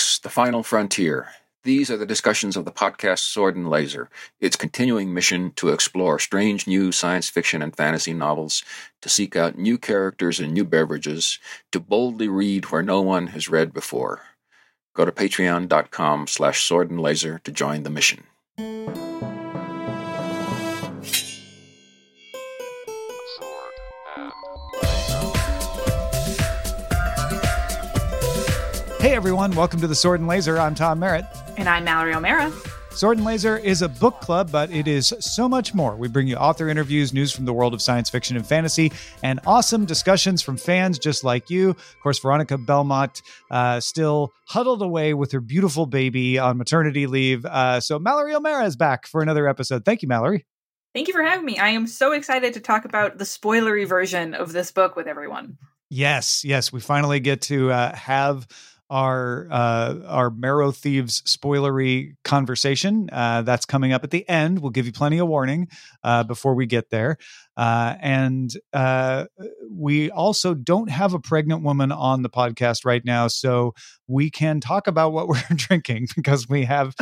[0.00, 1.28] books, The Final Frontier.
[1.62, 4.08] These are the discussions of the podcast Sword and Laser,
[4.40, 8.64] its continuing mission to explore strange new science fiction and fantasy novels,
[9.02, 11.38] to seek out new characters and new beverages,
[11.70, 14.22] to boldly read where no one has read before.
[14.94, 18.24] Go to patreon.com slash sword and laser to join the mission.
[29.00, 30.58] Hey everyone, welcome to the Sword and Laser.
[30.58, 31.24] I'm Tom Merritt.
[31.56, 32.52] And I'm Mallory O'Meara.
[32.90, 35.96] Sword and Laser is a book club, but it is so much more.
[35.96, 39.40] We bring you author interviews, news from the world of science fiction and fantasy, and
[39.46, 41.70] awesome discussions from fans just like you.
[41.70, 47.46] Of course, Veronica Belmont uh, still huddled away with her beautiful baby on maternity leave.
[47.46, 49.86] Uh, so Mallory O'Meara is back for another episode.
[49.86, 50.44] Thank you, Mallory.
[50.94, 51.56] Thank you for having me.
[51.56, 55.56] I am so excited to talk about the spoilery version of this book with everyone.
[55.88, 58.46] Yes, yes, we finally get to uh, have
[58.90, 63.08] our uh, our Marrow Thieves spoilery conversation.
[63.12, 64.58] Uh, that's coming up at the end.
[64.58, 65.68] We'll give you plenty of warning
[66.02, 67.16] uh, before we get there.
[67.56, 69.26] Uh, and uh,
[69.70, 73.74] we also don't have a pregnant woman on the podcast right now, so
[74.08, 76.94] we can talk about what we're drinking because we have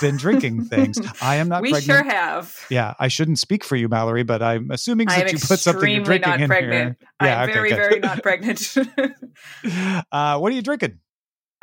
[0.00, 0.98] been drinking things.
[1.22, 1.62] I am not.
[1.62, 2.04] We pregnant.
[2.04, 2.56] sure have.
[2.70, 5.90] Yeah, I shouldn't speak for you, Mallory, but I'm assuming I that you put something
[5.90, 6.96] you're drinking not in pregnant.
[7.00, 7.08] here.
[7.22, 7.76] Yeah, I'm okay, very, good.
[7.76, 8.76] very not pregnant.
[10.12, 10.98] uh, what are you drinking?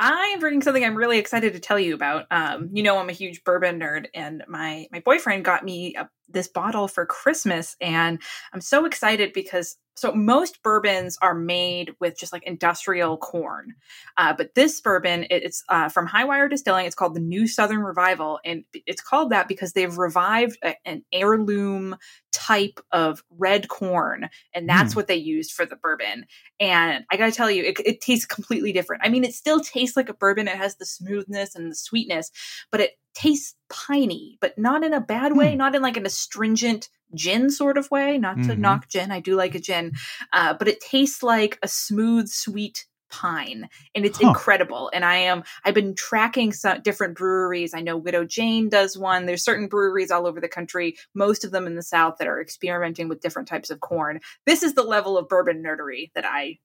[0.01, 2.25] I am drinking something I'm really excited to tell you about.
[2.31, 6.09] Um, you know, I'm a huge bourbon nerd, and my my boyfriend got me a,
[6.29, 8.21] this bottle for Christmas, and
[8.53, 13.73] I'm so excited because so most bourbons are made with just like industrial corn,
[14.15, 16.85] uh, but this bourbon it, it's uh, from Highwire Distilling.
[16.85, 21.03] It's called the New Southern Revival, and it's called that because they've revived a, an
[21.11, 21.97] heirloom
[22.31, 24.97] type of red corn, and that's Hmm.
[24.97, 26.25] what they used for the bourbon.
[26.59, 29.01] And I gotta tell you, it, it tastes completely different.
[29.05, 30.47] I mean, it still tastes like a bourbon.
[30.47, 32.31] It has the smoothness and the sweetness,
[32.71, 35.57] but it tastes piney, but not in a bad way, Hmm.
[35.57, 38.17] not in like an astringent gin sort of way.
[38.17, 38.59] Not to Mhm.
[38.59, 39.93] knock gin, I do like a gin,
[40.33, 44.29] uh, but it tastes like a smooth, sweet pine and it's Huh.
[44.29, 48.97] incredible and i am i've been tracking some different breweries i know widow jane does
[48.97, 52.27] one there's certain breweries all over the country most of them in the south that
[52.27, 56.25] are experimenting with different types of corn this is the level of bourbon nerdery that
[56.25, 56.57] i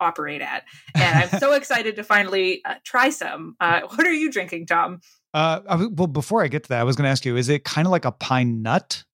[0.00, 0.64] operate at
[0.98, 5.00] and i'm so excited to finally uh, try some uh, what are you drinking tom
[5.34, 7.48] Uh, I well, before I get to that, I was going to ask you: Is
[7.50, 9.04] it kind of like a pine nut?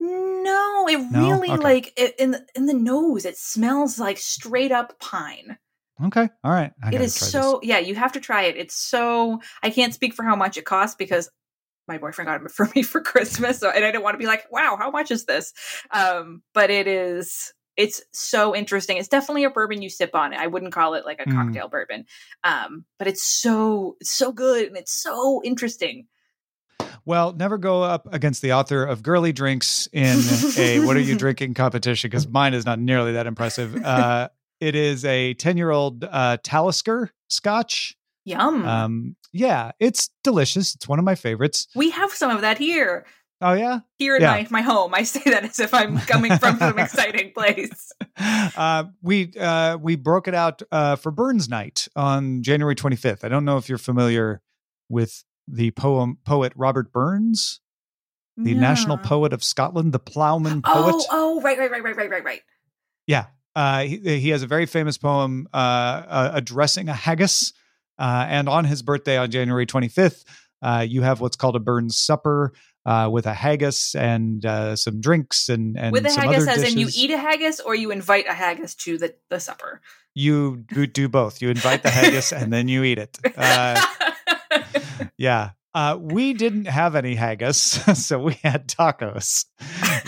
[0.00, 1.34] no it No?
[1.38, 1.62] really Okay.
[1.62, 5.56] like it, in the, in the nose it smells like straight up pine
[6.04, 6.72] Okay, all right.
[6.82, 10.14] I it gotta so yeah you have to try it it's so i can't speak
[10.14, 11.30] for how much it costs because
[11.88, 14.26] my boyfriend got it for me for christmas so and i didn't want to be
[14.26, 15.52] like wow how much is this
[15.92, 20.46] um but it is it's so interesting it's definitely a bourbon you sip on i
[20.46, 21.34] wouldn't call it like a Mm.
[21.34, 22.04] cocktail bourbon
[22.44, 26.06] um but it's so it's so good and it's so interesting.
[27.04, 30.18] Well, never go up against the author of Girly Drinks in
[30.56, 33.74] a "What are you drinking?" competition because mine is not nearly that impressive.
[33.84, 34.28] Uh,
[34.62, 37.96] it is a ten-year-old uh, Talisker Scotch.
[38.24, 40.74] yum Um, yeah, it's delicious.
[40.74, 41.66] It's one of my favorites.
[41.74, 43.04] we have some of that here
[43.44, 44.30] Oh yeah, here in Yeah.
[44.34, 48.84] my, my home i say that as if i'm coming from some exciting place uh,
[49.02, 53.24] we uh, we broke it out uh, for Burns Night on January 25th.
[53.24, 54.42] I don't know if you're familiar
[54.88, 57.60] with the poem poet Robert Burns,
[58.36, 60.94] the national poet of Scotland, the ploughman poet.
[60.94, 62.42] Oh, oh, right, right, right, right, right, right, right.
[63.08, 67.52] Yeah, uh, he, he has a very famous poem uh, uh, addressing a haggis,
[67.98, 70.24] uh, and on his birthday on January 25th,
[70.62, 72.52] uh, you have what's called a Burns supper.
[72.84, 76.62] Uh, with a haggis and uh, some drinks and and With a some haggis, other
[76.62, 79.80] as in you eat a haggis or you invite a haggis to the, the supper.
[80.16, 81.40] you do, do both.
[81.40, 83.16] You invite the haggis and then you eat it.
[83.36, 83.80] Uh,
[85.16, 85.50] yeah.
[85.74, 87.56] Uh, we didn't have any haggis,
[88.04, 89.46] so we had tacos,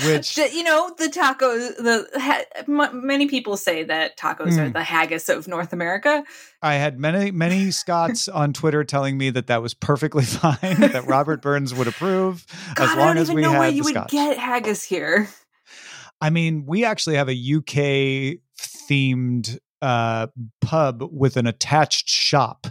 [0.06, 4.72] which you know, the tacos, the ha- m- many people say that tacos are Mm.
[4.72, 6.24] the haggis of North America.
[6.62, 11.04] I had many, many Scots on Twitter telling me that that was perfectly fine, that
[11.06, 13.70] Robert Burns would approve God, as I long don't as even we know had where
[13.70, 15.28] the you would get haggis here.
[16.20, 18.38] I mean, we actually have a UK
[18.88, 20.28] themed uh,
[20.60, 22.66] pub with an attached shop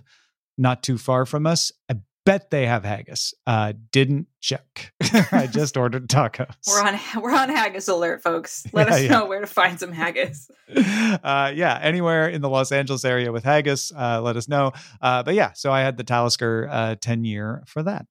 [0.58, 1.72] not too far from us.
[1.90, 3.34] I bet they have haggis.
[3.46, 4.94] Uh, didn't check.
[5.32, 6.54] I just ordered tacos.
[6.68, 8.66] We're on we're on haggis alert, folks.
[8.74, 9.10] Let Yeah, us yeah.
[9.10, 10.50] know where to find some haggis.
[10.76, 14.72] uh, yeah, anywhere in the Los Angeles area with haggis, uh, let us know.
[15.02, 18.08] Uh, but yeah, so I had the Talisker uh, 10 year for that.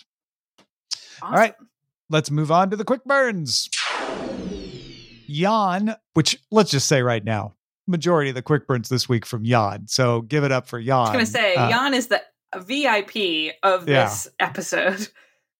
[1.20, 1.34] Awesome.
[1.34, 1.54] All right,
[2.10, 3.68] let's move on to the quick burns.
[5.28, 7.54] Jan, which let's just say right now,
[7.86, 9.86] majority of the quick burns this week from Jan.
[9.88, 10.94] So give it up for Jan.
[10.96, 12.22] I was gonna say, Uh, Jan is the
[12.58, 14.04] VIP of Yeah.
[14.04, 15.08] this episode.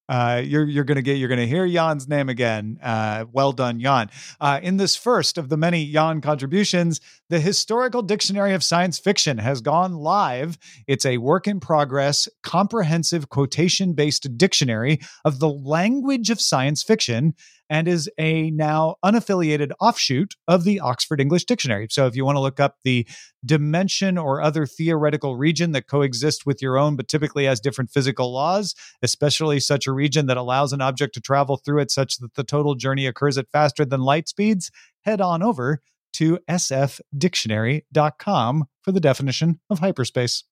[0.09, 2.77] Uh, you're you're gonna get you're gonna hear Jan's name again.
[2.83, 4.11] Uh, well done, Jan.
[4.41, 7.01] Uh, in this first of the many Jan contributions,
[7.31, 10.59] the Historical Dictionary of Science Fiction has gone live.
[10.87, 17.35] It's a work in progress, comprehensive quotation based dictionary of the language of science fiction,
[17.73, 21.87] and is a now unaffiliated offshoot of the Oxford English Dictionary.
[21.91, 23.09] So if you want to look up the
[23.47, 28.31] dimension or other theoretical region that coexist with your own, but typically has different physical
[28.31, 32.35] laws, especially such a region that allows an object to travel through it such that
[32.35, 34.71] the total journey occurs at faster than light speeds,
[35.01, 35.81] head on over
[36.13, 40.45] to sfdictionary.com for the definition of hyperspace.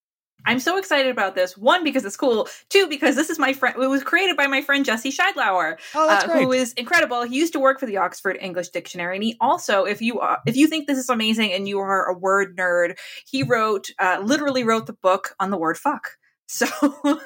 [0.46, 1.56] I'm so excited about this.
[1.56, 2.48] One, because it's cool.
[2.68, 3.76] Two, because this is my friend.
[3.80, 7.22] It was created by my friend Jesse Sheidlower, Oh, uh, who is incredible.
[7.22, 10.40] He used to work for the Oxford English Dictionary, and he also, if you are,
[10.46, 14.20] if you think this is amazing and you are a word nerd, he wrote, uh,
[14.22, 16.10] literally wrote the book on the word fuck.
[16.52, 17.20] So all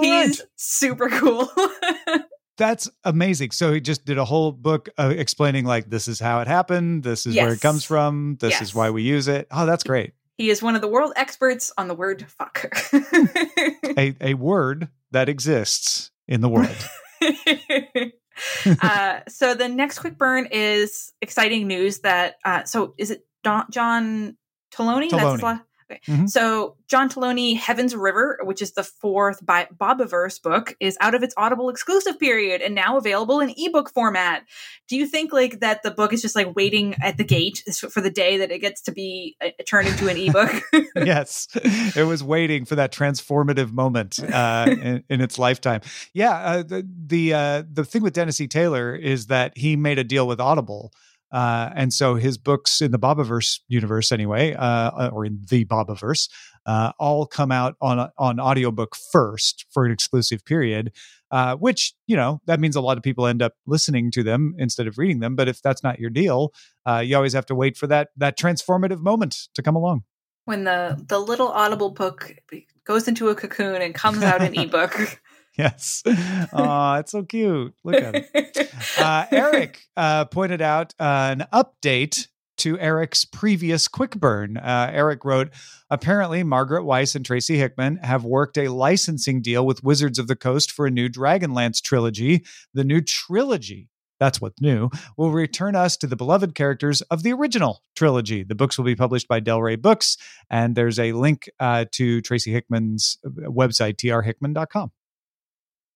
[0.00, 0.40] he's right.
[0.54, 1.50] super cool.
[2.60, 3.50] That's amazing.
[3.50, 7.02] So he just did a whole book uh, explaining like this is how it happened,
[7.02, 9.48] this is where it comes from, this is why we use it.
[9.50, 10.12] Oh, that's great.
[10.40, 12.64] He is one of the world experts on the word fuck.
[13.98, 16.74] A a word that exists in the world.
[18.80, 23.66] uh, so the next quick burn is exciting news that uh, so is it Don,
[23.70, 24.38] John
[24.72, 25.10] Taloni?
[25.10, 25.60] That's la-
[25.90, 26.00] okay.
[26.06, 26.28] Mhm.
[26.28, 31.22] So John Taloni, Heaven's River, which is the fourth by Bobiverse book, is out of
[31.22, 34.44] its Audible exclusive period and now available in ebook format.
[34.88, 38.00] Do you think like that the book is just like waiting at the gate for
[38.00, 40.62] the day that it gets to be uh, turned into an ebook?
[40.96, 41.48] yes,
[41.96, 45.80] it was waiting for that transformative moment uh, in, in its lifetime.
[46.12, 48.48] Yeah, uh, the the uh, the thing with Dennis E.
[48.48, 50.92] Taylor is that he made a deal with Audible.
[51.32, 56.28] Uh, and so his books in the Bobiverse universe, anyway, uh, or in the Bobiverse,
[56.66, 60.92] uh, all come out on on audiobook first for an exclusive period.
[61.32, 64.52] Uh, which you know that means a lot of people end up listening to them
[64.58, 65.36] instead of reading them.
[65.36, 66.52] But if that's not your deal,
[66.86, 70.02] uh, you always have to wait for that that transformative moment to come along.
[70.46, 72.34] when the the little Audible book
[72.84, 75.20] goes into a cocoon and comes out in ebook.
[75.58, 76.02] Yes.
[76.52, 77.74] Oh, it's so cute.
[77.84, 78.72] Look at it.
[78.98, 84.56] Uh, Eric uh, pointed out uh, an update to Eric's previous quick burn.
[84.56, 85.50] Uh, Eric wrote
[85.90, 90.36] Apparently, Margaret Weis and Tracy Hickman have worked a licensing deal with Wizards of the
[90.36, 92.44] Coast for a new Dragonlance trilogy.
[92.72, 93.88] The new trilogy.
[94.18, 94.90] That's what's new.
[95.16, 98.44] Will return us to the beloved characters of the original trilogy.
[98.44, 100.18] The books will be published by Del Rey Books,
[100.50, 104.92] and there's a link uh, to Tracy Hickman's uh, website, trhickman.com.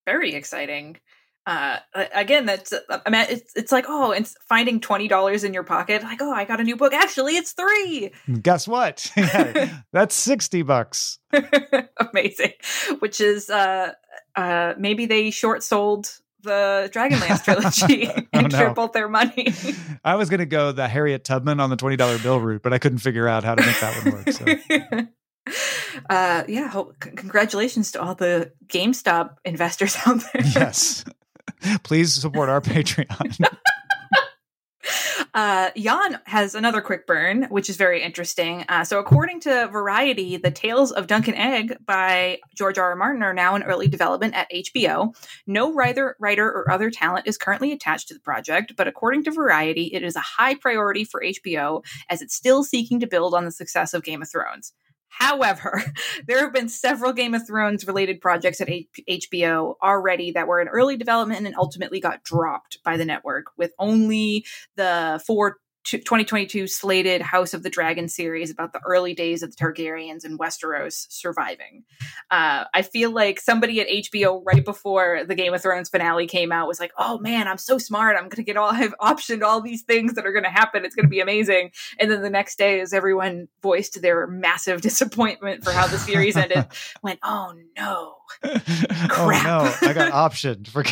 [0.07, 0.99] Very exciting.
[1.47, 1.79] Uh,
[2.15, 6.03] again, that's I mean, it's it's like oh, it's finding twenty dollars in your pocket.
[6.03, 6.95] Like oh, I got a new book.
[6.95, 8.13] Actually, it's three.
[8.41, 9.11] Guess what?
[9.93, 11.19] That's 60 bucks.
[12.13, 12.53] Amazing.
[13.01, 13.93] Which is uh
[14.37, 16.09] uh maybe they short sold
[16.43, 18.59] the Dragonlance trilogy Oh, and no.
[18.59, 19.53] tripled their money.
[20.05, 22.79] I was going to go the Harriet Tubman on the $20 bill route, but I
[22.79, 24.31] couldn't figure out how to make that one work.
[24.31, 25.07] So,
[26.11, 31.05] uh yeah hope, c- congratulations to all the gamestop investors out there yes.
[31.83, 33.39] Please support our Patreon.
[35.35, 40.37] uh jan has another quick burn which is very interesting uh, so according to variety
[40.37, 42.91] the tales of dunk and egg by george r.
[42.91, 45.15] r martin are now in early development at hbo
[45.47, 49.31] no writer writer or other talent is currently attached to the project but according to
[49.31, 53.47] variety it is a high priority for hbo as it's still seeking to build on
[53.47, 54.75] the success of game of thrones
[55.19, 55.83] However,
[56.27, 60.61] there have been several Game of Thrones related projects at H- HBO already that were
[60.61, 64.45] in early development and ultimately got dropped by the network, with only
[64.77, 69.57] the four 2022 slated House of the Dragon series about the early days of the
[69.57, 71.85] Targaryens and Westeros surviving.
[72.31, 76.53] Uh, I feel like somebody at HBO right before the Game of Thrones finale came
[76.53, 78.17] out was like, "Oh man, I'm so smart!
[78.17, 80.85] I'm gonna get all I've optioned all these things that are gonna happen.
[80.85, 85.65] It's gonna be amazing." And then the next day, as everyone voiced their massive disappointment
[85.65, 86.67] for how the series ended,
[87.03, 89.45] went, "Oh no, oh, Crap.
[89.45, 89.89] no.
[89.89, 90.83] I got optioned for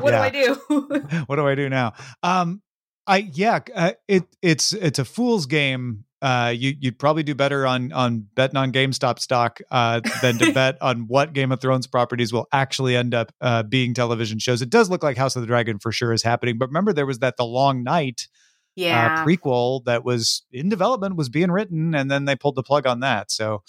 [0.00, 1.92] what do I do?" what do I do now?
[2.22, 2.60] Um,
[3.06, 6.04] I yeah, uh, it it's it's a fool's game.
[6.22, 10.52] Uh, you you'd probably do better on on betting on GameStop stock uh, than to
[10.52, 14.62] bet on what Game of Thrones properties will actually end up uh, being television shows.
[14.62, 17.06] It does look like House of the Dragon for sure is happening, but remember there
[17.06, 18.26] was that The Long Night
[18.74, 22.62] yeah, uh, prequel that was in development, was being written, and then they pulled the
[22.62, 23.30] plug on that.
[23.30, 23.62] So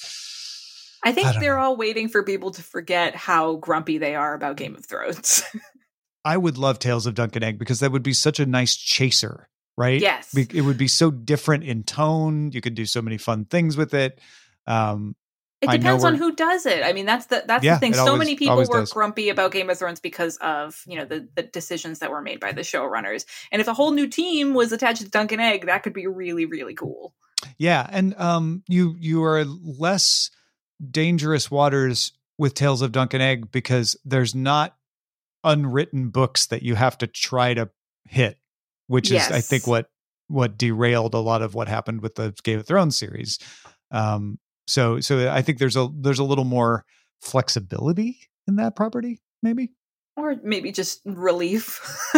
[1.04, 4.58] I think I they're all waiting for people to forget how grumpy they are about
[4.58, 5.44] Game of Thrones.
[6.26, 8.76] I would love Tales of Dunk and Egg because that would be such a nice
[8.76, 10.02] chaser, right?
[10.02, 12.52] yes, It would be so different in tone.
[12.52, 14.20] You could do so many fun things with it.
[14.66, 15.16] Um,
[15.62, 16.84] It depends on who does it.
[16.84, 17.94] I mean, that's the that's Yeah, the thing.
[17.94, 18.92] So always- many people were does.
[18.92, 22.40] grumpy about Game of Thrones because of you know the the decisions that were made
[22.40, 23.26] by the showrunners.
[23.52, 26.08] And if a whole new team was attached to Dunk and Egg, that could be
[26.08, 27.14] really really cool.
[27.58, 30.30] Yeah, and um, you you are less
[30.92, 34.76] dangerous waters with Tales of Dunk and Egg because there's not
[35.46, 37.70] unwritten books that you have to try to
[38.10, 38.38] hit,
[38.88, 39.88] which is I think what
[40.28, 43.40] what derailed a lot of what happened with the Game of Thrones series.
[43.92, 46.84] Um, so so I think there's a there's a little more
[47.22, 49.72] flexibility in that property, maybe.
[50.18, 51.82] Or maybe just relief.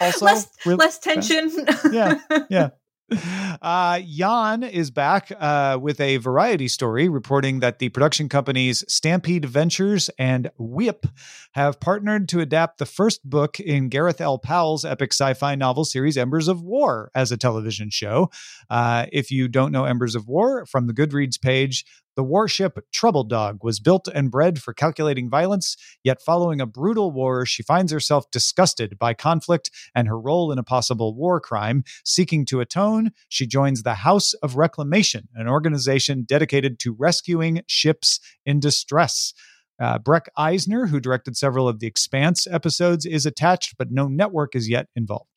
[0.00, 1.50] Also, less, real- less tension.
[1.92, 2.20] Yeah,
[2.50, 2.70] yeah.
[3.10, 9.46] Uh, Jan is back uh, with a variety story reporting that the production companies Stampede
[9.46, 11.06] Ventures and Whip
[11.52, 14.38] have partnered to adapt the first book in Gareth L.
[14.38, 18.30] Powell's epic sci fi novel series Embers of War as a television show.
[18.68, 21.84] Uh, if you don't know Embers of War, from the Goodreads page,
[22.18, 27.12] the warship Trouble Dog was built and bred for calculating violence, yet following a brutal
[27.12, 31.84] war, she finds herself disgusted by conflict and her role in a possible war crime.
[32.04, 38.18] Seeking to atone, she joins the House of Reclamation, an organization dedicated to rescuing ships
[38.44, 39.32] in distress.
[39.80, 44.56] Uh, Breck Eisner, who directed several of the Expanse episodes, is attached, but no network
[44.56, 45.30] is yet involved.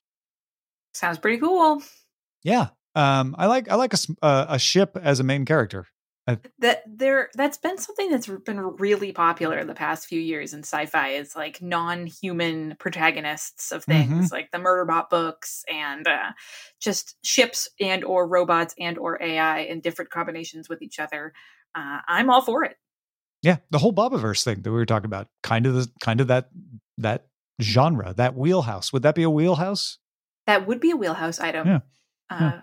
[0.96, 1.84] Sounds pretty cool.
[2.42, 5.86] Yeah, um, I like I like a, uh, a ship as a main character.
[6.60, 10.60] That there that's been something that's been really popular in the past few years in
[10.60, 16.32] sci-fi is like non-human protagonists of things like the murderbot books and uh,
[16.80, 21.34] just ships and or robots and or ai in different combinations with each other
[21.76, 22.76] uh, i'm all for it
[23.44, 26.28] Yeah, the whole Bobiverse thing that we were talking about, kind of the kind of
[26.28, 26.50] that
[26.98, 27.28] that
[27.62, 28.94] genre, that wheelhouse.
[28.94, 29.98] Would that be a wheelhouse?
[30.48, 31.80] that would be a wheelhouse item Yeah.
[32.30, 32.62] Uh, Yeah.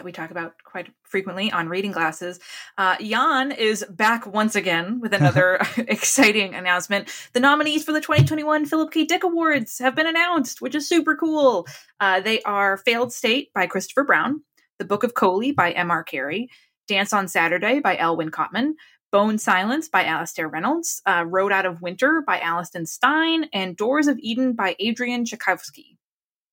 [0.00, 2.40] That we talk about quite frequently on reading glasses.
[2.78, 7.10] Uh, Jan is back once again with another exciting announcement.
[7.34, 9.04] The nominees for the 2021 Philip K.
[9.04, 11.66] Dick Awards have been announced, which is super cool.
[12.00, 14.42] Uh, they are Failed State by Christopher Brown,
[14.78, 16.02] The Book of Koli by M.R.
[16.02, 16.48] Carey,
[16.88, 18.76] Dance on Saturday by Elwin Cotman,
[19.12, 24.06] Bone Silence by Alastair Reynolds, uh, Road Out of Winter by Alison Stine, and Doors
[24.06, 25.98] of Eden by Adrian Tchaikovsky.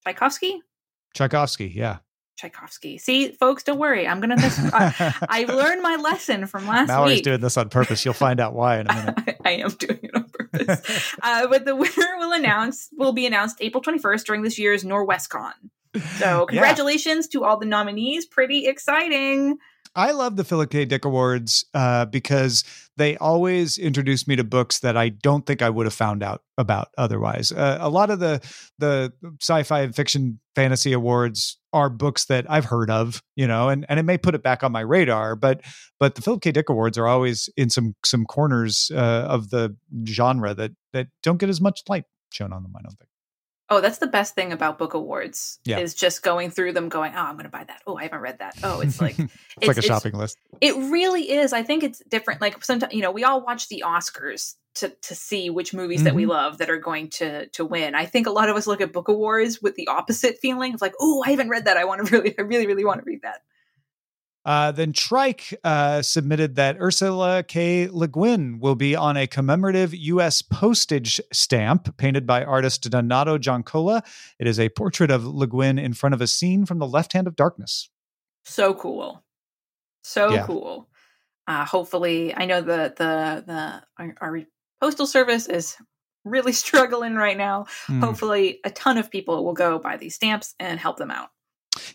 [0.04, 0.60] Tchaikovsky?
[1.14, 2.00] Tchaikovsky, yeah.
[2.38, 2.98] Tchaikovsky.
[2.98, 4.06] See, folks, don't worry.
[4.06, 4.36] I'm gonna.
[4.36, 7.24] Miss- I, I learned my lesson from last Mallory's week.
[7.24, 8.04] doing this on purpose.
[8.04, 9.36] You'll find out why in a minute.
[9.44, 11.14] I am doing it on purpose.
[11.22, 15.52] uh, but the winner will announce will be announced April 21st during this year's Norwescon.
[16.18, 18.24] So congratulations to all the nominees.
[18.26, 19.58] Pretty exciting.
[19.98, 20.84] I love the Philip K.
[20.84, 22.62] Dick Awards uh, because
[22.96, 26.42] they always introduce me to books that I don't think I would have found out
[26.56, 27.50] about otherwise.
[27.50, 28.40] Uh, a lot of the
[28.78, 33.84] the sci-fi and fiction fantasy awards are books that I've heard of, you know, and,
[33.88, 35.62] and it may put it back on my radar, but
[35.98, 36.52] but the Philip K.
[36.52, 39.76] Dick Awards are always in some some corners uh, of the
[40.06, 42.72] genre that that don't get as much light shown on them.
[42.76, 43.10] I don't think.
[43.70, 45.78] Oh, that's the best thing about book awards Yeah.
[45.78, 47.82] is just going through them, going, "Oh, I'm going to buy that.
[47.86, 48.56] Oh, I haven't read that.
[48.62, 50.38] Oh, it's like it's, like a shopping list.
[50.60, 51.52] It really is.
[51.52, 52.40] I think it's different.
[52.40, 56.14] Like sometimes, you know, we all watch the Oscars to to see which movies that
[56.14, 56.30] we Mm-hmm.
[56.30, 57.94] love that are going to to win.
[57.94, 60.80] I think a lot of us look at book awards with the opposite feeling of
[60.80, 61.76] like, oh, I haven't read that.
[61.76, 63.42] I want to really, I really, really want to read that.
[64.44, 67.86] Uh, then Trike uh, submitted that Ursula K.
[67.90, 70.40] Le Guin will be on a commemorative U.S.
[70.42, 74.02] postage stamp painted by artist Donato Giancola.
[74.38, 77.12] It is a portrait of Le Guin in front of a scene from The Left
[77.12, 77.90] Hand of Darkness.
[78.44, 79.22] So cool,
[80.02, 80.46] so Yeah.
[80.46, 80.88] cool.
[81.46, 84.42] Uh, hopefully, I know the the the our, our
[84.80, 85.76] postal service is
[86.24, 87.66] really struggling right now.
[87.86, 88.00] Hmm.
[88.00, 91.28] Hopefully, a ton of people will go buy these stamps and help them out.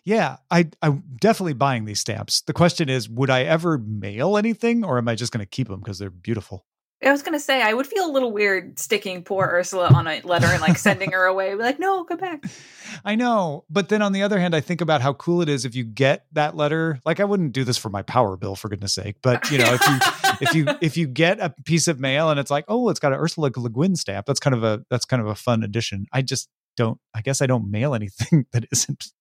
[0.04, 2.42] Yeah, I, I'm definitely buying these stamps.
[2.42, 5.68] The question is, would I ever mail anything, or am I just going to keep
[5.68, 6.66] them because they're beautiful?
[7.06, 10.22] I was gonna say I would feel a little weird sticking poor Ursula on a
[10.22, 11.54] letter and like sending her away.
[11.56, 12.46] Be like, no, go back.
[13.06, 15.66] I know, but then on the other hand, I think about how cool it is
[15.66, 17.00] if you get that letter.
[17.06, 19.18] Like, I wouldn't do this for my power bill, for goodness sake.
[19.22, 19.98] But you know, if you
[20.42, 23.12] if you if you get a piece of mail and it's like, oh, it's got
[23.12, 26.06] an Ursula Le Guin stamp, that's kind of a that's kind of a fun addition.
[26.14, 27.00] I just don't.
[27.14, 29.12] I guess I don't mail anything that isn't.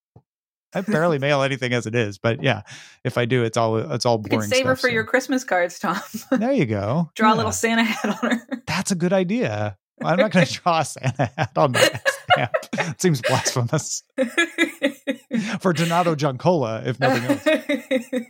[0.74, 2.62] I barely mail anything as it is, but yeah,
[3.04, 4.32] if I do, it's all it's all boring.
[4.32, 4.92] You could save her for so.
[4.94, 5.98] your Christmas cards, Tom.
[6.30, 7.10] There you go.
[7.14, 8.62] Draw a little Santa hat on her.
[8.66, 9.76] That's a good idea.
[10.04, 12.52] I'm not going to draw a Santa hat on my stamp.
[12.72, 14.02] It seems blasphemous
[15.60, 18.26] for Donato Giancola, if nothing else.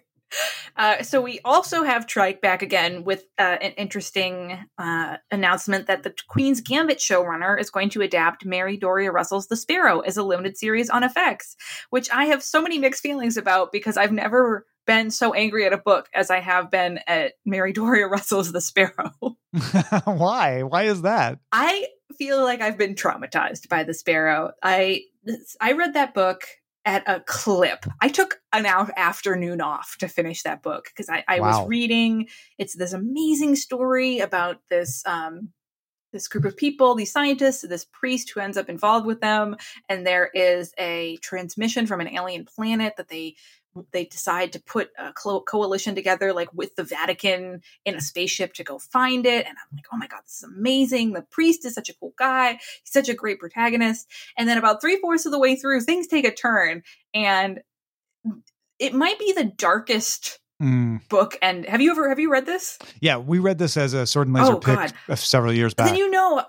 [0.76, 6.02] Uh, so we also have Trike back again with uh, an interesting uh, announcement that
[6.02, 10.22] the Queen's Gambit showrunner is going to adapt Mary Doria Russell's The Sparrow as a
[10.22, 11.54] limited series on FX,
[11.90, 15.72] which I have so many mixed feelings about because I've never been so angry at
[15.72, 19.12] a book as I have been at Mary Doria Russell's The Sparrow.
[20.04, 20.62] Why?
[20.62, 21.38] Why is that?
[21.52, 21.86] I
[22.18, 24.52] feel like I've been traumatized by The Sparrow.
[24.62, 25.02] I
[25.60, 26.42] I read that book
[26.84, 27.86] at a clip.
[28.00, 31.60] I took an afternoon off to finish that book because I, I wow.
[31.60, 32.28] was reading.
[32.58, 35.50] It's this amazing story about this um,
[36.12, 39.56] this group of people, these scientists, this priest who ends up involved with them,
[39.88, 43.36] and there is a transmission from an alien planet that they
[43.92, 48.64] they decide to put a coalition together like with the vatican in a spaceship to
[48.64, 51.12] go find it and i'm like oh my god this is amazing.
[51.12, 52.52] The priest is such a cool guy.
[52.52, 54.08] He's such a great protagonist.
[54.36, 56.82] And then about three-fourths of the way through things take a turn
[57.14, 57.60] and
[58.78, 61.06] it might be the darkest mm.
[61.08, 62.78] book and have you ever have you read this?
[63.00, 65.18] Yeah we read this as a sword and laser oh, pick God.
[65.18, 66.44] several years back and then you know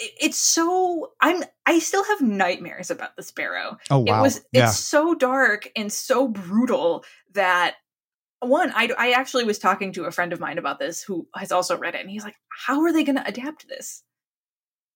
[0.00, 3.76] it's so i'm i still have nightmares about the sparrow.
[3.90, 4.18] Oh wow.
[4.18, 4.68] it was yeah.
[4.68, 7.76] it's so dark and so brutal that
[8.40, 11.52] one I, I actually was talking to a friend of mine about this who has
[11.52, 14.02] also read it and he's like how are they going to adapt this?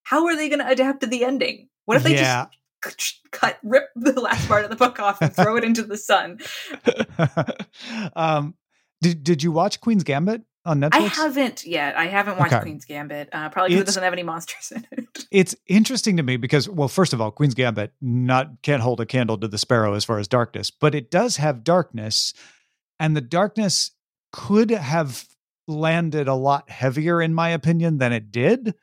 [0.02, 1.68] How are they going to adapt to the ending?
[1.86, 2.46] What if they yeah.
[2.82, 5.98] just cut rip the last part of the book off and throw it into the
[5.98, 6.40] sun?
[8.16, 8.54] Um
[9.02, 10.92] did, did you watch queen's gambit on Netflix?
[10.92, 11.96] I haven't yet.
[11.96, 12.62] I haven't watched okay.
[12.62, 13.28] Queen's Gambit.
[13.32, 15.08] Uh, probably because it doesn't have any monsters in it.
[15.30, 19.06] It's interesting to me because, well, first of all, Queen's Gambit not can't hold a
[19.06, 22.34] candle to the Sparrow as far as darkness, but it does have darkness,
[23.00, 23.90] and the darkness
[24.32, 25.26] could have
[25.66, 28.74] landed a lot heavier, in my opinion, than it did.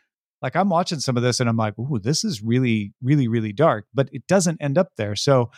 [0.42, 3.54] Like I'm watching some of this and I'm like, ooh, this is really, really, really
[3.54, 5.16] dark, but it doesn't end up there.
[5.16, 5.52] So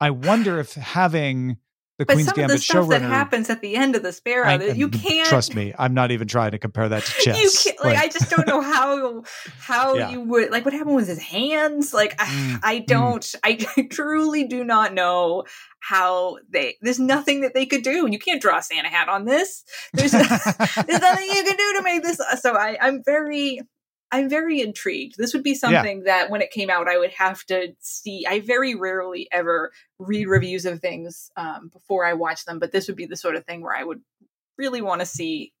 [0.00, 1.56] I wonder if having
[2.00, 4.10] the but Queen's some Gambit of the stuff that happens at the end of the
[4.10, 5.74] Sparrow, I, you can't trust me.
[5.78, 7.38] I'm not even trying to compare that to chess.
[7.38, 9.22] you can't, like, like, I just don't know how
[9.58, 10.08] how yeah.
[10.08, 11.92] you would like what happened with his hands.
[11.92, 12.86] Like mm, I, mm.
[12.86, 13.36] don't, mm.
[13.44, 15.44] I truly do not know
[15.80, 16.78] how they.
[16.80, 18.08] There's nothing that they could do.
[18.10, 19.62] You can't draw a Santa hat on this.
[19.92, 22.18] There's there's nothing you can do to make this.
[22.40, 23.60] So I, I'm very
[24.12, 25.16] I'm very intrigued.
[25.16, 26.04] This would be something yeah.
[26.04, 28.26] that when it came out, I would have to see.
[28.28, 32.88] I very rarely ever read reviews of things um, before I watch them, but this
[32.88, 34.00] would be the sort of thing where I would
[34.58, 35.52] really want to see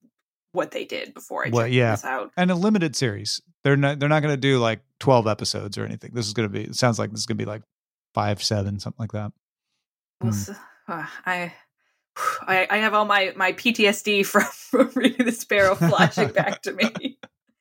[0.52, 1.92] what they did before I well, check yeah.
[1.92, 2.32] this out.
[2.36, 3.40] And a limited series.
[3.62, 4.00] They're not.
[4.00, 6.10] They're not going to do like twelve episodes or anything.
[6.14, 6.64] This is going to be.
[6.64, 7.62] It sounds like this is going to be like
[8.14, 9.32] five, seven, something like that.
[10.20, 10.56] Well, mm.
[10.88, 11.52] uh, I.
[12.42, 16.72] I, I have all my, my PTSD from, from reading the Sparrow flashing back to
[16.72, 17.18] me.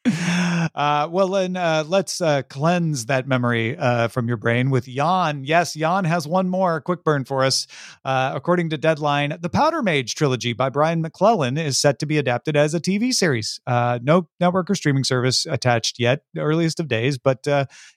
[0.76, 5.43] Uh, well, then uh, let's uh, cleanse that memory uh, from your brain with Jan.
[5.43, 7.65] Yes, Jan has one more quick burn for us.
[8.06, 12.17] Uh, according to Deadline, the Powder Mage trilogy by Brian McClellan is set to be
[12.17, 13.60] adapted as a TV series.
[13.65, 17.17] Uh, no network or streaming service attached yet, earliest of days.
[17.17, 17.48] But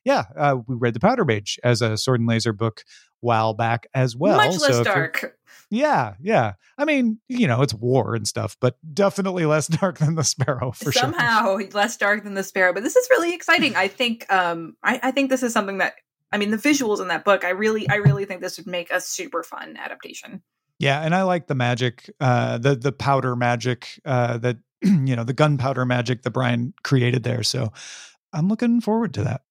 [0.04, 2.84] yeah, we read the Powder Mage as a sword and laser book
[3.20, 4.36] while back as well.
[4.36, 5.36] Much less so dark.
[5.70, 6.54] Yeah, yeah.
[6.78, 10.72] I mean, you know, it's war and stuff, but definitely less dark than the Sparrow
[10.72, 11.68] for Somehow sure.
[11.70, 12.72] less dark than the Sparrow.
[12.72, 13.76] But this is really exciting.
[13.76, 15.94] I think um I, I think this is something that
[16.32, 18.90] I mean the visuals in that book, I really I really think this would make
[18.90, 20.42] a super fun adaptation.
[20.78, 25.24] Yeah, and I like the magic, uh the the powder magic, uh that you know,
[25.24, 27.42] the gunpowder magic that Brian created there.
[27.42, 27.72] So
[28.32, 29.42] I'm looking forward to that.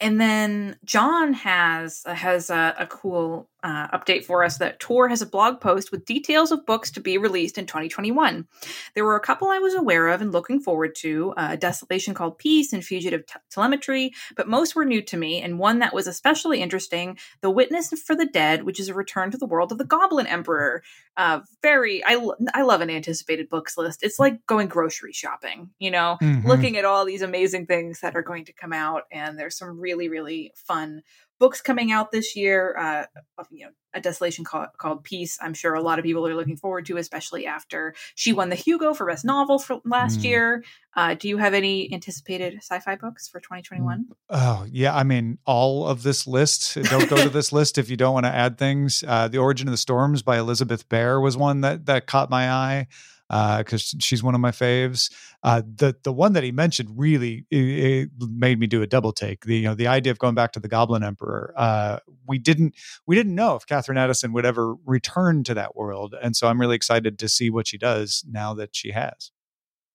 [0.00, 5.22] And then John has has a, a cool uh, update for us that Tor has
[5.22, 8.46] a blog post with details of books to be released in 2021.
[8.94, 12.38] There were a couple I was aware of and looking forward to uh, Desolation Called
[12.38, 16.06] Peace and Fugitive T- Telemetry, but most were new to me, and one that was
[16.06, 19.78] especially interesting The Witness for the Dead, which is a return to the world of
[19.78, 20.82] the Goblin Emperor.
[21.16, 24.04] Uh, very, I, I love an anticipated books list.
[24.04, 26.46] It's like going grocery shopping, you know, mm-hmm.
[26.46, 29.80] looking at all these amazing things that are going to come out, and there's some
[29.80, 31.02] really, really fun
[31.38, 32.76] books coming out this year.
[32.76, 33.06] Uh,
[33.50, 35.38] you know, a desolation called, called Peace.
[35.40, 38.56] I'm sure a lot of people are looking forward to, especially after she won the
[38.56, 40.24] Hugo for best novel for last mm.
[40.24, 40.64] year.
[40.94, 44.06] Uh, do you have any anticipated sci-fi books for 2021?
[44.30, 46.74] Oh yeah, I mean all of this list.
[46.74, 49.04] Don't go to this list if you don't want to add things.
[49.06, 52.50] Uh, the Origin of the Storms by Elizabeth Bear was one that that caught my
[52.50, 52.88] eye
[53.28, 55.12] because uh, she's one of my faves.
[55.42, 59.12] Uh, the the one that he mentioned really it, it made me do a double
[59.12, 59.44] take.
[59.44, 61.52] The you know the idea of going back to the Goblin Emperor.
[61.56, 62.74] Uh, we didn't
[63.06, 66.60] we didn't know if Katherine Addison would ever return to that world, and so I'm
[66.60, 69.30] really excited to see what she does now that she has.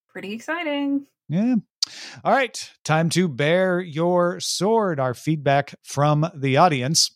[0.08, 1.08] Pretty exciting.
[1.28, 1.56] Yeah.
[2.24, 5.00] All right, time to bear your sword.
[5.00, 7.12] Our feedback from the audience.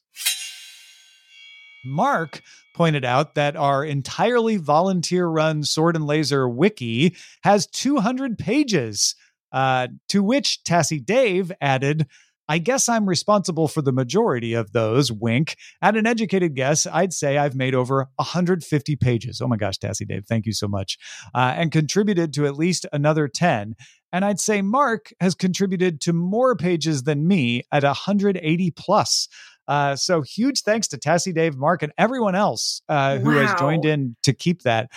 [1.88, 2.42] Mark
[2.74, 9.16] pointed out that our entirely volunteer run Sword and Laser wiki has 200 pages,
[9.52, 12.08] uh, to which Tassie Dave added,
[12.50, 15.12] I guess I'm responsible for the majority of those.
[15.12, 15.58] Wink.
[15.82, 19.42] At an educated guess, I'd say I've made over 150 pages.
[19.42, 20.98] Oh my gosh, Tassie Dave, thank you so much.
[21.36, 23.76] Uh, and contributed to at least another 10.
[24.14, 29.28] And I'd say Mark has contributed to more pages than me at 180 plus.
[29.68, 33.46] Uh, so huge thanks to Tassie, Dave, Mark, and everyone else uh, who wow.
[33.46, 34.90] has joined in to keep that.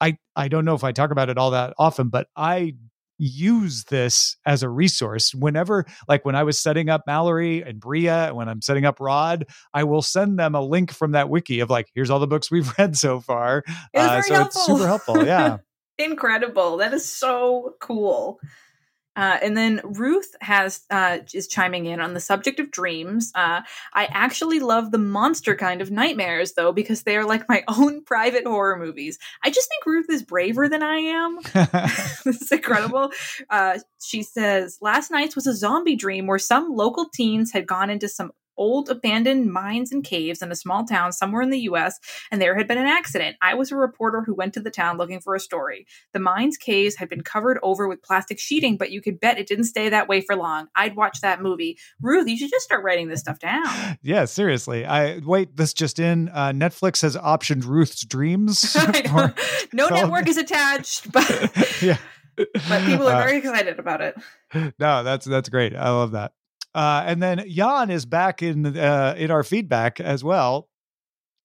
[0.00, 2.74] I I don't know if I talk about it all that often, but I
[3.18, 8.26] use this as a resource whenever like when i was setting up mallory and bria
[8.26, 11.60] and when i'm setting up rod i will send them a link from that wiki
[11.60, 13.62] of like here's all the books we've read so far
[13.94, 14.60] uh, so helpful.
[14.60, 15.58] it's super helpful yeah
[15.98, 18.40] incredible that is so cool
[19.14, 23.30] uh, and then Ruth has uh, is chiming in on the subject of dreams.
[23.34, 23.60] Uh,
[23.92, 28.04] I actually love the monster kind of nightmares though because they are like my own
[28.04, 29.18] private horror movies.
[29.42, 31.38] I just think Ruth is braver than I am.
[32.24, 33.12] this is incredible.
[33.50, 37.90] Uh, she says last night's was a zombie dream where some local teens had gone
[37.90, 41.98] into some old abandoned mines and caves in a small town somewhere in the US,
[42.30, 43.36] and there had been an accident.
[43.42, 45.86] I was a reporter who went to the town looking for a story.
[46.12, 49.46] The mines caves had been covered over with plastic sheeting, but you could bet it
[49.46, 50.68] didn't stay that way for long.
[50.74, 51.78] I'd watch that movie.
[52.00, 53.62] Ruth, you should just start writing this stuff down.
[54.04, 54.84] Yeah, seriously.
[54.84, 56.28] I wait, this just in.
[56.30, 58.76] Uh, Netflix has optioned Ruth's dreams.
[59.72, 61.28] no network is attached, but
[61.82, 61.98] yeah.
[62.36, 64.16] but people are uh, very uh, excited about it.
[64.78, 65.74] No, that's that's great.
[65.74, 66.32] I love that.
[66.74, 70.68] Uh, and then Jan is back in uh, in our feedback as well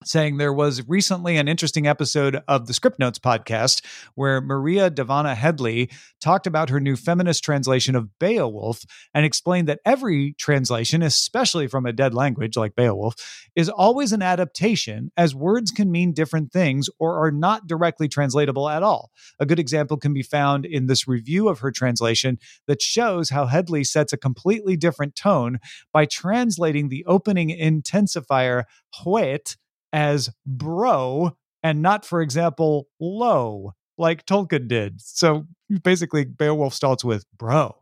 [0.04, 3.84] saying there was recently an interesting episode of the Script Notes podcast
[4.14, 5.90] where Maria Dahvana Headley
[6.22, 11.86] talked about her new feminist translation of Beowulf and explained that every translation, especially from
[11.86, 13.16] a dead language like Beowulf,
[13.56, 18.70] is always an adaptation as words can mean different things or are not directly translatable
[18.70, 19.12] at all.
[19.40, 23.48] A good example can be found in this review of her translation that shows how
[23.48, 25.60] Headley sets a completely different tone
[25.92, 28.64] by translating the opening intensifier
[29.04, 29.56] Hwæt
[29.94, 35.02] as bro and not, for example, lo, like Tolkien did.
[35.02, 35.48] So
[35.84, 37.76] basically, Beowulf starts with bro.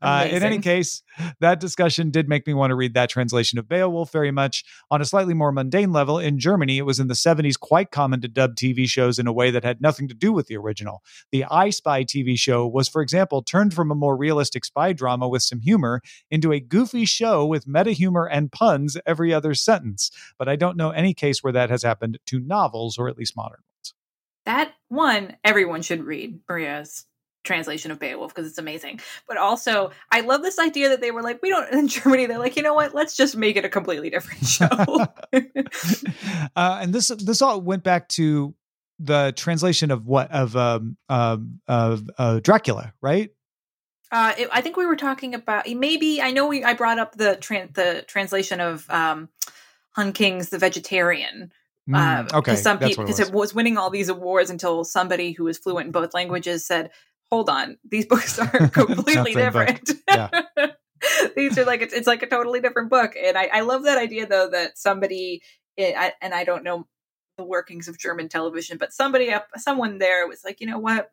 [0.00, 1.02] Uh, in any case,
[1.40, 4.64] that discussion did make me want to read that translation of Beowulf very much.
[4.90, 8.20] On a slightly more mundane level, in Germany, it was in the 70s quite common
[8.22, 11.02] to dub TV shows in a way that had nothing to do with the original.
[11.30, 15.28] The I Spy TV show was, for example, turned from a more realistic spy drama
[15.28, 16.00] with some humor
[16.30, 20.10] into a goofy show with meta humor and puns every other sentence.
[20.38, 23.36] But I don't know any case where that has happened to novels or at least
[23.36, 23.60] modern.
[24.48, 27.04] That one, everyone should read Maria's
[27.44, 28.98] translation of Beowulf because it's amazing.
[29.28, 32.24] But also, I love this idea that they were like, we don't in Germany.
[32.24, 32.94] They're like, you know what?
[32.94, 34.66] Let's just make it a completely different show.
[36.56, 38.54] uh, and this this all went back to
[38.98, 43.28] the translation of what of um, um of uh, Dracula, right?
[44.10, 47.16] Uh, it, I think we were talking about maybe I know we I brought up
[47.16, 49.28] the tran- the translation of um,
[49.90, 51.52] Han Kang's The Vegetarian,
[51.88, 55.32] Mm, uh, okay, some people because it, it, was winning all these awards until somebody
[55.32, 56.90] who was fluent in both languages said,
[57.30, 59.90] hold on, these books are completely different.
[61.36, 63.98] these are like it's, it's like a totally different book, and I, I love that
[63.98, 65.42] idea though that somebody
[65.78, 66.86] it, I, and I don't know
[67.38, 71.10] the workings of German television, but somebody up, someone there was like, you know what,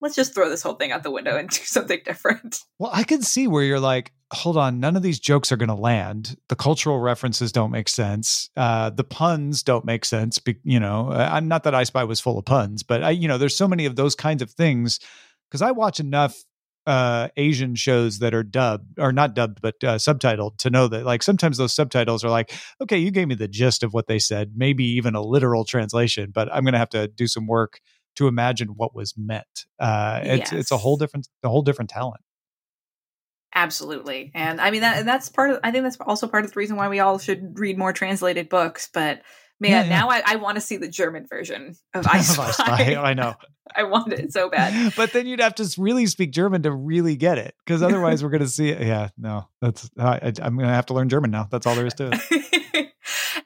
[0.00, 2.60] let's just throw this whole thing out the window and do something different.
[2.78, 5.68] Well, I can see where you're like, hold on, none of these jokes are going
[5.68, 6.36] to land.
[6.48, 8.50] The cultural references don't make sense.
[8.56, 10.38] Uh, the puns don't make sense.
[10.38, 13.28] Be, you know, I'm not that I Spy was full of puns, but I, you
[13.28, 14.98] know, there's so many of those kinds of things
[15.48, 16.36] because I watch enough
[16.86, 21.04] uh, Asian shows that are dubbed or not dubbed, but uh, subtitled to know that
[21.04, 24.18] like sometimes those subtitles are like, okay, you gave me the gist of what they
[24.18, 27.80] said, maybe even a literal translation, but I'm going to have to do some work
[28.16, 29.66] to imagine what was meant.
[29.78, 30.60] Uh, it's yes.
[30.60, 32.20] it's a whole different a whole different talent.
[33.56, 35.60] Absolutely, and I mean that that's part of.
[35.64, 38.50] I think that's also part of the reason why we all should read more translated
[38.50, 38.90] books.
[38.92, 39.22] But
[39.58, 39.88] man, yeah, yeah.
[39.88, 42.50] now I, I want to see the German version of I Spy.
[42.50, 42.94] Spy.
[42.96, 43.34] I know.
[43.74, 44.92] I want it so bad.
[44.96, 48.30] But then you'd have to really speak German to really get it, because otherwise we're
[48.30, 48.86] going to see it.
[48.86, 51.48] Yeah, no, that's I, I'm going to have to learn German now.
[51.50, 52.65] That's all there is to it.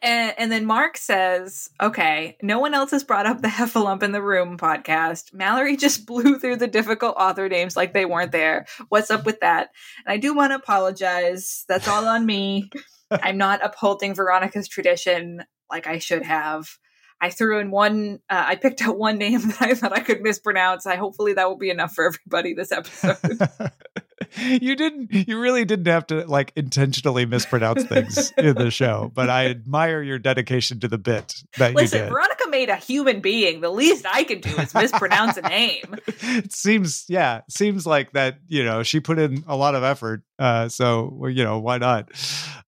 [0.03, 4.13] And, and, then Mark says, okay, no one else has brought up the Heffalump in
[4.13, 5.35] the Room podcast.
[5.35, 8.67] Mallory just blew through the difficult author names like they weren't there.
[8.89, 9.71] What's up with that?
[10.07, 11.65] And I do want to apologize.
[11.69, 12.71] That's all on me.
[13.11, 16.69] I'm not upholding Veronica's tradition like I should have.
[17.21, 20.23] I threw in one, uh, I picked out one name that I thought I could
[20.23, 20.87] mispronounce.
[20.87, 23.19] I hopefully that will be enough for everybody this episode.
[24.61, 29.29] you didn't you really didn't have to like intentionally mispronounce things in the show but
[29.29, 33.21] i admire your dedication to the bit that Listen, you did Veronica made a human
[33.21, 33.61] being.
[33.61, 35.97] The least I can do is mispronounce a name.
[36.07, 39.83] it seems yeah it seems like that you know she put in a lot of
[39.83, 42.11] effort uh so you know why not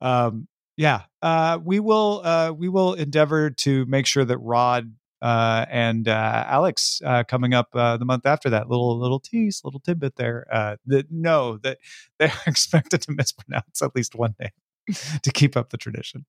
[0.00, 0.46] um
[0.76, 4.92] yeah uh we will uh we will endeavor to make sure that rod
[5.22, 8.68] uh, and uh, Alex uh, coming up uh, the month after that.
[8.68, 10.46] Little little tease, little tidbit there.
[10.52, 11.78] Uh, that no, that
[12.18, 14.50] they're expected to mispronounce at least one name
[15.22, 16.26] to keep up the tradition.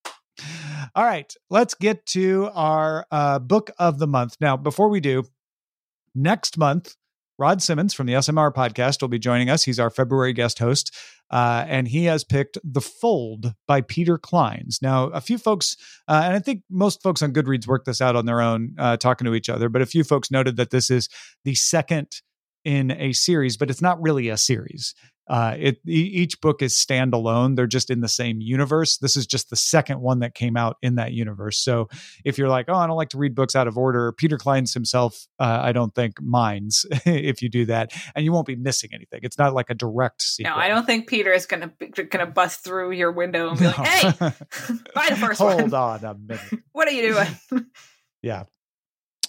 [0.96, 4.38] All right, let's get to our uh, book of the month.
[4.40, 5.24] Now, before we do,
[6.16, 6.96] next month,
[7.44, 9.66] Rod Simmons from the SMR podcast will be joining us.
[9.66, 10.96] He's our February guest host,
[11.30, 14.82] uh, and he has picked The Fold by Peter Clines.
[14.82, 15.76] Now, a few folks,
[16.08, 18.96] uh, and I think most folks on Goodreads work this out on their own, uh,
[18.96, 21.10] talking to each other, but a few folks noted that this is
[21.44, 22.22] the second
[22.64, 24.96] in a series, but it's not really a series.
[25.26, 28.98] Uh, it each book is standalone; they're just in the same universe.
[28.98, 31.58] This is just the second one that came out in that universe.
[31.60, 31.88] So,
[32.26, 34.74] if you're like, "Oh, I don't like to read books out of order," Peter Clines
[34.74, 38.90] himself, uh, I don't think minds if you do that, and you won't be missing
[38.94, 39.22] anything.
[39.24, 40.56] It's not like a direct sequel.
[40.56, 41.72] No, I don't think Peter is gonna
[42.10, 46.04] gonna bust through your window and be like, "Hey, buy the first Hold one." on
[46.04, 46.64] a minute.
[46.74, 47.68] What are you doing?
[48.22, 48.44] Yeah.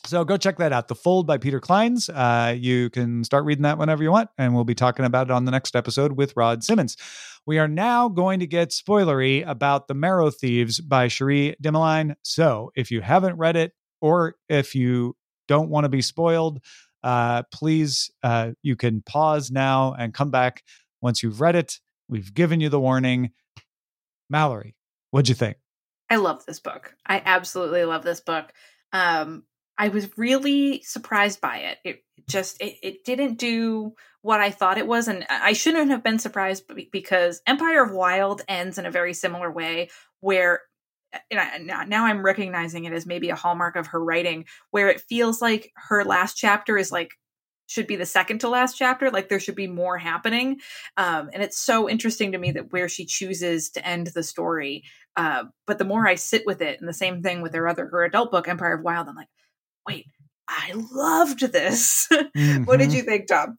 [0.07, 0.89] So go check that out.
[0.89, 2.11] The Fold by Peter Clines.
[2.13, 5.31] Uh, you can start reading that whenever you want, and we'll be talking about it
[5.31, 6.99] on the next episode with Rod Simmons.
[7.47, 12.17] We are now going to get spoilery about The Marrow Thieves by Cherie Dimaline.
[12.23, 15.17] So if you haven't read it, or if you
[15.49, 16.61] don't want to be spoiled,
[17.03, 20.63] uh, please, uh, you can pause now and come back
[21.01, 21.81] once you've read it.
[22.09, 23.31] We've given you the warning.
[24.29, 24.75] Mallory,
[25.11, 25.57] what'd you think?
[26.11, 26.95] I love this book.
[27.07, 28.53] I absolutely love this book.
[28.93, 29.45] Um,
[29.77, 31.79] I was really surprised by it.
[31.85, 36.03] It just it, it didn't do what I thought it was, and I shouldn't have
[36.03, 40.61] been surprised because Empire of Wild ends in a very similar way, where
[41.31, 44.89] and I, now now I'm recognizing it as maybe a hallmark of her writing, where
[44.89, 47.13] it feels like her last chapter is like
[47.67, 50.61] should be the second to last chapter like there should be more happening
[50.97, 54.85] um, and it's so interesting to me that where she chooses to end the story
[55.17, 57.87] uh, but the more i sit with it and the same thing with her other
[57.87, 59.29] her adult book empire of wild i'm like
[59.87, 60.07] wait
[60.49, 62.09] i loved this
[62.65, 62.95] what did Mhm.
[62.95, 63.59] you think tom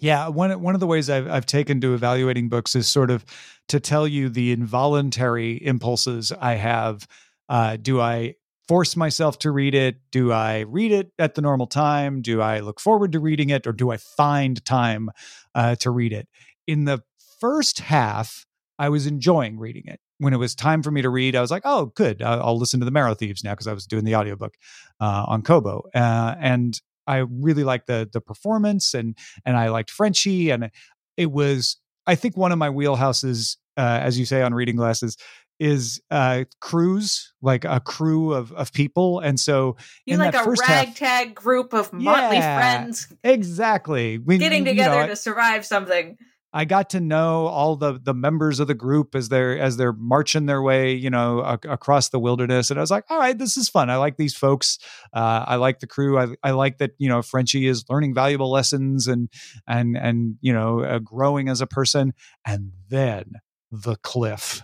[0.00, 3.24] Yeah, one one of the ways I've I've taken to evaluating books is sort of
[3.68, 7.06] to tell you the involuntary impulses I have.
[7.48, 8.34] Uh, do I
[8.66, 9.96] force myself to read it?
[10.10, 12.22] Do I read it at the normal time?
[12.22, 15.10] Do I look forward to reading it, or do I find time
[15.54, 16.28] uh, to read it?
[16.66, 17.02] In the
[17.40, 18.46] first half,
[18.78, 20.00] I was enjoying reading it.
[20.20, 22.22] When it was time for me to read, I was like, "Oh, good!
[22.22, 24.54] I'll I'll listen to the Marrow Thieves now" because I was doing the audiobook
[25.00, 29.90] uh, on Kobo, uh, and I really liked the the performance and and I liked
[29.90, 30.70] Frenchie and
[31.16, 35.16] it was I think one of my wheelhouses uh, as you say on reading glasses
[35.58, 40.44] is uh crews like a crew of of people and so you like that a
[40.44, 42.54] first half- ragtag group of motley Yeah.
[42.54, 46.16] friends exactly we, getting you know, together to survive something
[46.52, 49.92] I got to know all the the members of the group as they're as they're
[49.92, 53.38] marching their way, you know, ac- across the wilderness, and I was like, all right,
[53.38, 53.88] this is fun.
[53.90, 54.78] I like these folks.
[55.12, 56.18] Uh, I like the crew.
[56.18, 59.28] I, I like that you know Frenchie is learning valuable lessons and
[59.68, 62.14] and and you know uh, growing as a person.
[62.44, 63.34] And then
[63.70, 64.62] the cliff,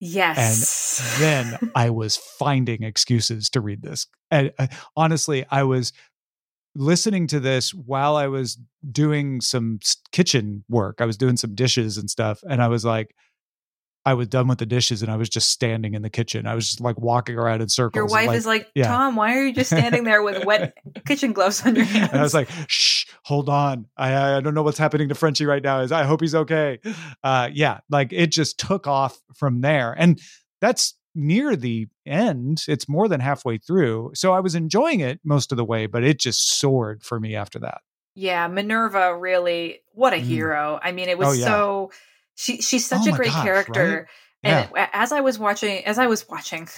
[0.00, 4.06] yes And then I was finding excuses to read this.
[4.30, 4.66] And uh,
[4.96, 5.92] honestly, I was
[6.78, 8.58] listening to this while I was
[8.90, 9.80] doing some
[10.12, 11.00] kitchen work.
[11.00, 12.40] I was doing some dishes and stuff.
[12.48, 13.14] And I was like,
[14.06, 16.46] I was done with the dishes and I was just standing in the kitchen.
[16.46, 17.96] I was just like walking around in circles.
[17.96, 18.86] your wife like- is like yeah.
[18.86, 20.72] tom why are you just standing there with wet
[21.06, 23.86] kitchen gloves on your hands and I was like, "Shh, hold on.
[23.98, 25.80] I I don't know what's happening to Frenchie right now.
[25.80, 26.78] Is I hope he's okay."
[27.22, 30.18] Uh, yeah, like it just took off from there, and
[30.60, 32.64] that's near the end.
[32.68, 36.04] It's more than halfway through, so I was enjoying it most of the way, but
[36.04, 37.80] it just soared for me after that.
[38.14, 40.22] Yeah, Minerva really what a Mm.
[40.24, 40.80] hero.
[40.82, 41.44] I mean, it was Oh, yeah.
[41.44, 41.90] so
[42.34, 44.08] she she's such Oh a great gosh, character.
[44.42, 44.68] Yeah.
[44.74, 46.62] And as I was watching, as I was watching,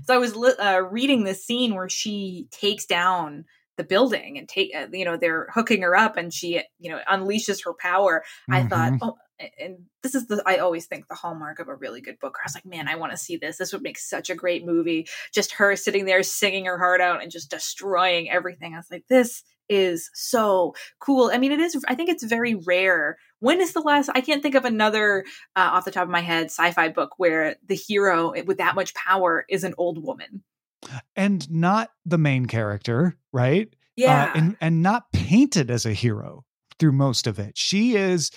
[0.00, 3.44] as I was li- uh, reading the scene where she takes down
[3.76, 7.00] the building and take, uh, you know, they're hooking her up and she, you know,
[7.10, 8.22] unleashes her power.
[8.50, 8.98] I thought, Mhm.
[9.02, 9.16] oh,
[9.58, 12.36] and this is the I always think the hallmark of a really good book.
[12.38, 13.56] I was like, man, I want to see this.
[13.56, 15.08] This would make such a great movie.
[15.32, 18.74] Just her sitting there singing her heart out and just destroying everything.
[18.74, 21.30] I was like, this is so cool.
[21.32, 21.82] I mean, it is.
[21.88, 23.18] I think it's very rare.
[23.38, 24.10] When is the last?
[24.14, 25.24] I can't think of another
[25.56, 28.94] uh, off the top of my head sci-fi book where the hero with that much
[28.94, 30.42] power is an old woman.
[31.16, 33.72] and not the main character, right?
[33.96, 36.44] Yeah, uh, and and not painted as a hero
[36.78, 37.56] through most of it.
[37.58, 38.30] She is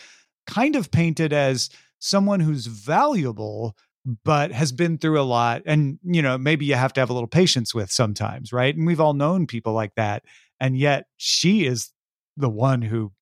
[0.47, 3.75] kind of painted as someone who's valuable
[4.25, 7.13] but has been through a lot and you know maybe you have to have a
[7.13, 8.75] little patience with sometimes right?
[8.75, 10.23] And we've all known people like that
[10.59, 11.91] and yet she is
[12.35, 13.13] the one who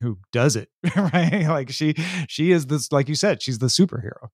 [0.00, 1.46] who does it right?
[1.48, 1.94] Like she
[2.28, 4.28] she is this like you said she's the superhero.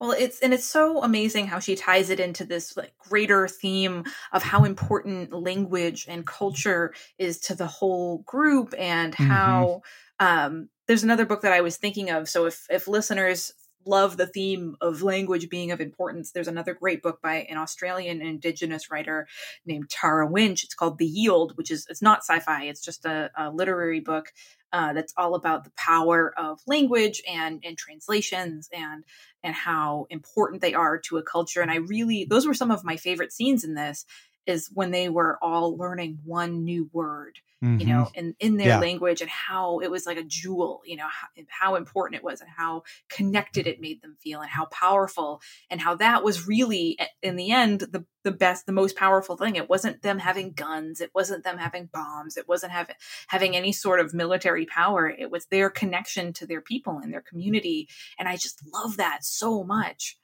[0.00, 4.04] Well, it's and it's so amazing how she ties it into this like greater theme
[4.32, 9.28] of how important language and culture is to the whole group and Mm-hmm.
[9.32, 9.82] how
[10.20, 12.28] um there's another book that I was thinking of.
[12.28, 13.52] So if if listeners
[13.86, 18.20] love the theme of language being of importance, there's another great book by an Australian
[18.20, 19.26] indigenous writer
[19.64, 20.64] named Tara Winch.
[20.64, 24.32] It's called The Yield, which is it's not sci-fi, it's just a, a literary book
[24.72, 29.04] uh, that's all about the power of language and and translations and
[29.42, 31.62] and how important they are to a culture.
[31.62, 34.04] And I really, those were some of my favorite scenes in this
[34.48, 37.88] is when they were all learning one new word, you mm-hmm.
[37.88, 38.80] know, in, in their Yeah.
[38.80, 42.40] language and how it was like a jewel, you know, how, how important it was
[42.40, 46.98] and how connected it made them feel and how powerful and how that was really
[47.22, 49.56] in the end, the, the best, the most powerful thing.
[49.56, 51.00] It wasn't them having guns.
[51.00, 52.36] It wasn't them having bombs.
[52.36, 55.08] It wasn't having, having any sort of military power.
[55.08, 59.24] It was their connection to their people and their community and I just love that
[59.24, 60.16] so much.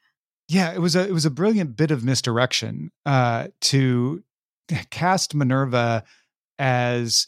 [0.49, 4.23] Yeah, it was a it was a brilliant bit of misdirection uh, to
[4.91, 6.05] cast Minerva
[6.59, 7.27] as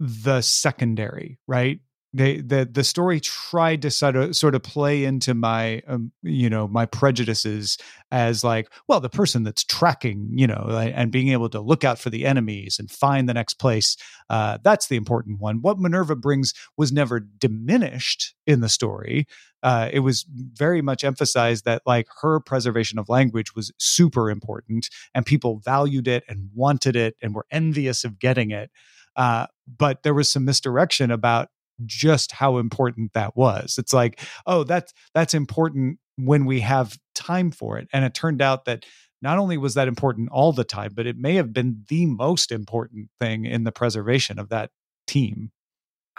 [0.00, 1.80] the secondary, right?
[2.12, 6.48] They the the story tried to sort of sort of play into my um, you
[6.48, 7.76] know my prejudices
[8.10, 11.98] as like well the person that's tracking you know and being able to look out
[11.98, 13.96] for the enemies and find the next place
[14.30, 15.60] uh, that's the important one.
[15.62, 19.26] What Minerva brings was never diminished in the story
[19.62, 24.88] uh, it was very much emphasized that like her preservation of language was super important
[25.14, 28.70] and people valued it and wanted it and were envious of getting it
[29.16, 29.46] uh,
[29.78, 31.48] but there was some misdirection about
[31.84, 37.50] just how important that was it's like oh that's that's important when we have time
[37.50, 38.84] for it and it turned out that
[39.22, 42.50] not only was that important all the time but it may have been the most
[42.50, 44.70] important thing in the preservation of that
[45.06, 45.50] team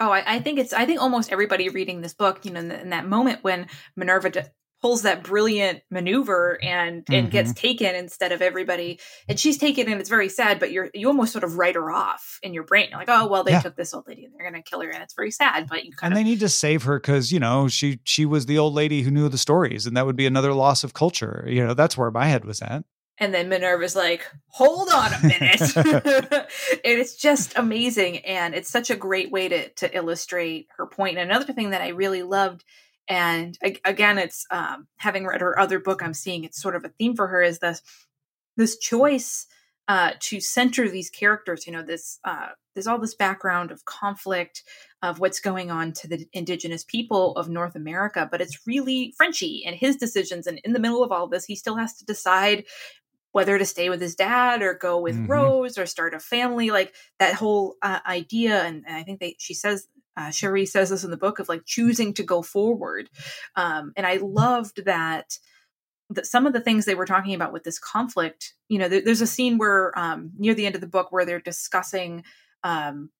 [0.00, 0.72] Oh, I, I think it's.
[0.72, 3.66] I think almost everybody reading this book, you know, in, the, in that moment when
[3.96, 4.40] Minerva d-
[4.80, 7.28] pulls that brilliant maneuver and and mm-hmm.
[7.28, 10.60] gets taken instead of everybody, and she's taken, and it's very sad.
[10.60, 12.88] But you're you almost sort of write her off in your brain.
[12.90, 13.60] You're like, oh well, they Yeah.
[13.60, 15.68] took this old lady and they're gonna kill her, and it's very sad.
[15.68, 18.24] But you kind and of they need to save her because you know she she
[18.24, 20.94] was the old lady who knew the stories and that would be another loss of
[20.94, 22.84] culture you know that's where my head was at
[23.18, 25.60] And then Minerva's like, hold on a minute.
[25.76, 26.46] and
[26.84, 28.18] it's just amazing.
[28.18, 31.18] And it's such a great way to, to illustrate her point.
[31.18, 32.64] And another thing that I really loved,
[33.08, 36.90] and again, it's um, having read her other book, I'm seeing it's sort of a
[36.90, 37.82] theme for her is this,
[38.56, 39.46] this choice
[39.88, 41.66] uh, to center these characters.
[41.66, 44.62] You know, this, uh, there's all this background of conflict
[45.02, 49.64] of what's going on to the indigenous people of North America, but it's really Frenchy
[49.64, 50.46] and his decisions.
[50.46, 52.64] And in the middle of all this, he still has to decide
[53.32, 55.28] whether to stay with his dad or go with Mhm.
[55.28, 58.62] Rose or start a family, like that whole uh, idea.
[58.62, 59.86] And, and I think they, she says,
[60.18, 63.08] uh, Cherie says this in the book of like choosing to go forward.
[63.54, 65.38] Um, and I loved that,
[66.10, 69.00] that some of the things they were talking about with this conflict, you know, there,
[69.00, 72.24] there's a scene where um, near the end of the book where they're discussing
[72.64, 73.10] um,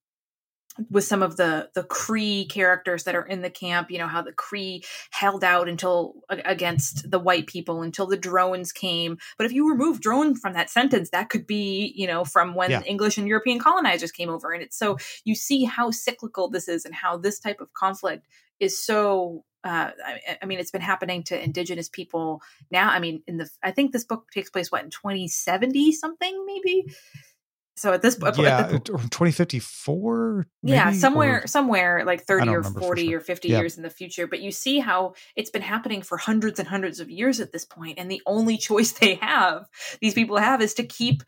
[0.91, 4.23] with some of the the Cree characters that are in the camp, you know how
[4.23, 9.19] the Cree held out until against the white people until the drones came.
[9.37, 12.71] But if you remove drone from that sentence, that could be you know from when
[12.71, 12.83] Yeah.
[12.83, 16.85] English and European colonizers came over, and it's so you see how cyclical this is
[16.85, 18.27] and how this type of conflict
[18.61, 19.45] is so.
[19.65, 22.91] Uh, I, I mean, it's been happening to indigenous people now.
[22.91, 26.85] I mean, in the I think this book takes place what in 2070 something maybe.
[27.79, 33.19] So at this the- yeah 2054 yeah somewhere Or- somewhere like 30 or 40 sure.
[33.19, 33.59] or 50 Yeah.
[33.61, 37.01] years in the future but you see how it's been happening for hundreds and hundreds
[37.01, 39.67] of years at this point and the only choice they have
[40.01, 41.23] these people have is to keep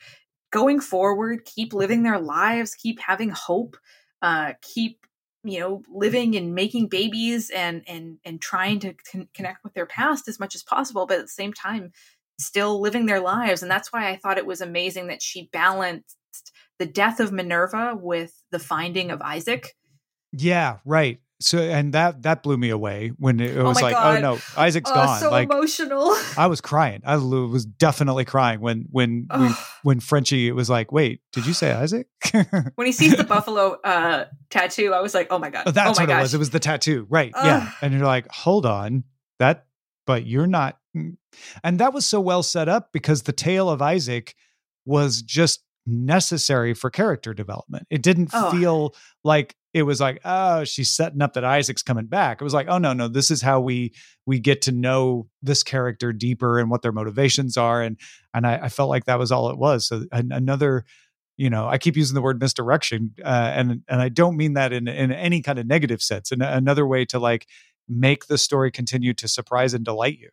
[0.52, 3.76] going forward keep living their lives keep having hope
[4.22, 5.06] uh keep
[5.44, 9.86] you know living and making babies and and and trying to con- connect with their
[9.86, 11.92] past as much as possible but at the same time
[12.38, 16.16] still living their lives and that's why i thought it was amazing that she balanced
[16.80, 19.76] the death of minerva with the finding of isaac.
[20.32, 21.20] Yeah right.
[21.42, 24.16] So and that that blew me away when it, it Oh was my like God.
[24.16, 25.20] oh no isaac's oh gone.
[25.20, 26.16] so like emotional.
[26.36, 27.02] I was crying.
[27.04, 29.48] I was definitely crying when when we,
[29.82, 32.08] when frenchie was like wait did you say isaac?
[32.74, 35.64] When he sees the buffalo uh tattoo i was like oh my god.
[35.66, 36.34] Oh, that's oh my what it was.
[36.34, 37.32] It was the tattoo, right?
[37.36, 39.04] yeah, and you're like, hold on,
[39.38, 39.66] that,
[40.06, 41.16] but you're not, mm.
[41.62, 44.34] and that was so well set up because the tale of Isaac
[44.84, 47.86] was just necessary for character development.
[47.90, 48.50] It didn't Oh.
[48.50, 52.40] feel like it was like, oh, she's setting up that Isaac's coming back.
[52.40, 53.92] It was like, oh no, no, this is how we
[54.26, 57.82] we get to know this character deeper and what their motivations are.
[57.82, 57.96] And
[58.34, 59.86] and I, I felt like that was all it was.
[59.86, 60.84] So an, another,
[61.36, 64.72] you know, I keep using the word misdirection, uh, and and I don't mean that
[64.72, 66.32] in in any kind of negative sense.
[66.32, 67.46] And another way to like
[67.88, 70.30] make the story continue to surprise and delight you.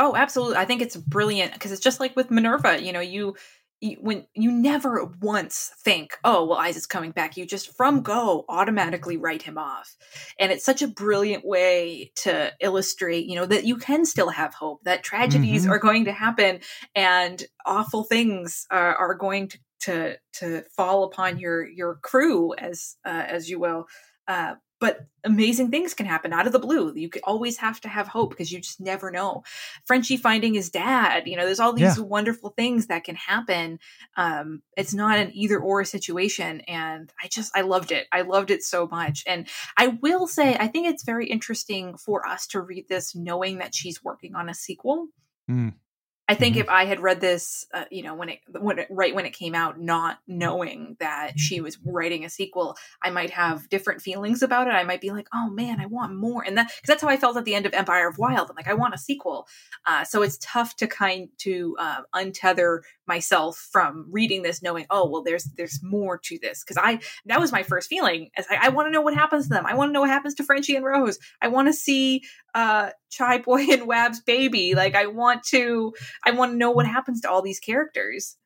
[0.00, 0.56] Oh, absolutely.
[0.56, 3.34] I think it's brilliant because it's just like with Minerva, you know, you
[4.00, 9.16] when you never once think, oh, well, Isaac's coming back, you just from go automatically
[9.16, 9.96] write him off.
[10.38, 14.54] And it's such a brilliant way to illustrate, you know, that you can still have
[14.54, 15.72] hope, that tragedies mm-hmm.
[15.72, 16.60] are going to happen
[16.94, 22.96] and awful things are, are going to, to, to fall upon your, your crew as,
[23.04, 23.86] uh, as you will.
[24.26, 26.92] Uh, but amazing things can happen out of the blue.
[26.94, 29.42] You always have to have hope because you just never know.
[29.84, 32.04] Frenchie finding his dad, you know, there's all these yeah.
[32.04, 33.80] wonderful things that can happen.
[34.16, 36.60] Um, it's not an either or situation.
[36.62, 38.06] And I just, I loved it.
[38.12, 39.24] I loved it so much.
[39.26, 43.58] And I will say, I think it's very interesting for us to read this knowing
[43.58, 45.08] that she's working on a sequel.
[45.50, 45.74] Mm.
[46.28, 46.62] I think mm-hmm.
[46.62, 49.32] if I had read this, uh, you know, when it, when it, right when it
[49.32, 54.42] came out, not knowing that she was writing a sequel, I might have different feelings
[54.42, 54.72] about it.
[54.72, 57.16] I might be like, oh man, I want more, and that because that's how I
[57.16, 58.50] felt at the end of Empire of Wild.
[58.50, 59.46] I'm like, I want a sequel.
[59.86, 65.08] Uh, so it's tough to kind to uh, untether myself from reading this, knowing, oh
[65.08, 68.30] well, there's there's more to this because I that was my first feeling.
[68.36, 69.66] As I, I want to know what happens to them.
[69.66, 71.18] I want to know what happens to Frenchie and Rose.
[71.42, 72.22] I want to see
[72.54, 74.74] uh Chi-Boy and Wab's baby.
[74.74, 75.94] Like I want to
[76.24, 78.36] I want to know what happens to all these characters.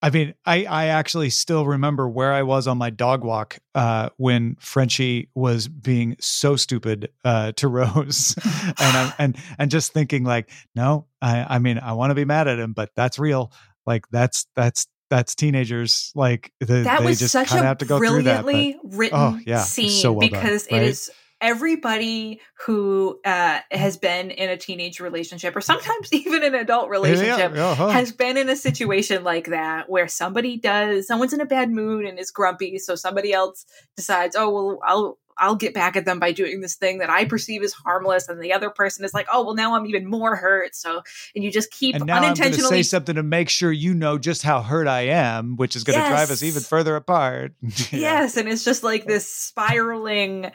[0.00, 4.10] I mean, I I actually still remember where I was on my dog walk uh,
[4.16, 10.22] when Frenchie was being so stupid uh, to Rose, and I'm, and and just thinking
[10.22, 13.50] like, no, I I mean, I want to be mad at him, but that's real.
[13.88, 16.12] Like that's that's that's teenagers.
[16.14, 19.40] Like the, that was just such a have to go brilliantly that, but, written oh,
[19.46, 20.86] yeah, scene so well because done, right?
[20.86, 21.10] it is
[21.40, 27.54] everybody who uh, has been in a teenage relationship or sometimes even an adult relationship
[27.54, 27.88] yeah, uh-huh.
[27.88, 32.04] has been in a situation like that where somebody does someone's in a bad mood
[32.04, 33.64] and is grumpy so somebody else
[33.96, 37.24] decides oh well i'll I'll get back at them by doing this thing that I
[37.24, 40.36] perceive as harmless, and the other person is like, "Oh, well, now I'm even more
[40.36, 41.02] hurt." So,
[41.34, 44.18] and you just keep and now unintentionally I'm say something to make sure you know
[44.18, 46.10] just how hurt I am, which is going to yes.
[46.10, 47.52] drive us even further apart.
[47.90, 50.50] yes, and it's just like this spiraling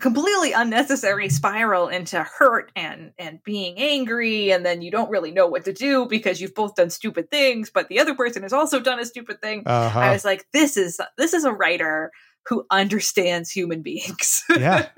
[0.00, 5.46] completely unnecessary spiral into hurt and and being angry and then you don't really know
[5.46, 8.80] what to do because you've both done stupid things but the other person has also
[8.80, 9.98] done a stupid thing uh-huh.
[9.98, 12.12] i was like this is this is a writer
[12.48, 14.42] who understands human beings.
[14.58, 14.88] Yeah.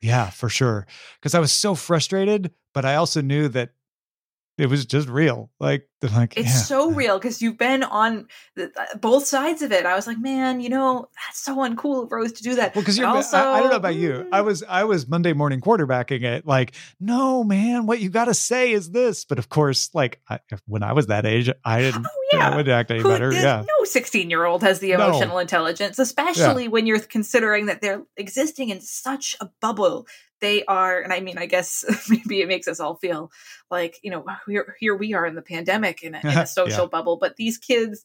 [0.00, 0.86] Yeah for sure.
[1.20, 3.70] Because i was so frustrated but i also knew that
[4.58, 5.50] it was just real.
[5.60, 6.54] Like, like it's yeah.
[6.54, 9.86] so real because you've been on the, uh, both sides of it.
[9.86, 12.74] I was like, man, you know, that's so uncool of Rose to do that.
[12.74, 14.28] Well, because you're, also, I, I, don't know about you.
[14.32, 14.44] I mm.
[14.44, 16.44] was, I was Monday morning quarterbacking it.
[16.44, 19.24] Like, no, man, what you got to say is this.
[19.24, 22.06] But of course, like I, when I was that age, I oh, didn't.
[22.06, 23.32] Oh, yeah, I wouldn't act any Who, better.
[23.32, 25.38] Yeah, no sixteen year old has the emotional no.
[25.38, 26.68] intelligence, especially yeah.
[26.68, 30.06] when you're considering that they're existing in such a bubble
[30.40, 33.30] they are and i mean i guess maybe it makes us all feel
[33.70, 36.84] like you know here, here we are in the pandemic in a, in a social
[36.84, 36.88] yeah.
[36.90, 38.04] bubble but these kids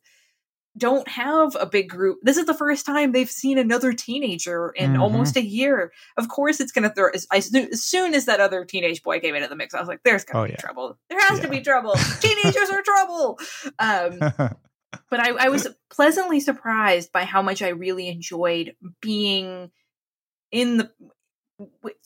[0.75, 4.93] don't have a big group this is the first time they've seen another teenager in
[4.93, 5.01] mm-hmm.
[5.03, 7.51] almost a year of course it's going to throw as, as,
[7.84, 10.36] soon as that other teenage boy came into the mix i was like there's going
[10.36, 10.57] to oh, be yeah.
[10.57, 11.45] trouble there has yeah.
[11.45, 13.39] to be trouble teenagers are trouble
[13.77, 14.17] um,
[15.09, 19.69] but I, I was pleasantly surprised by how much i really enjoyed being
[20.51, 20.91] in the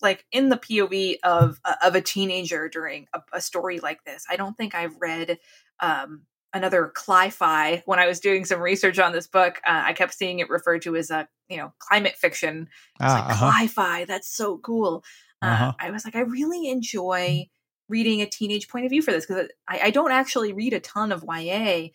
[0.01, 4.25] like in the POV of of a teenager during a, a, story like this.
[4.29, 5.39] I don't think I've read
[5.79, 6.23] um,
[6.53, 7.83] another cli-fi.
[7.85, 10.81] When I was doing some research on this book, uh, I kept seeing it referred
[10.83, 12.67] to as a you know climate fiction.
[12.99, 13.51] Ah, like uh-huh.
[13.51, 14.05] cli-fi.
[14.05, 15.03] That's so cool.
[15.41, 15.73] Uh, uh-huh.
[15.79, 17.47] I was like, I really enjoy
[17.89, 20.79] reading a teenage point of view for this because I, I don't actually read a
[20.79, 21.89] ton of YA.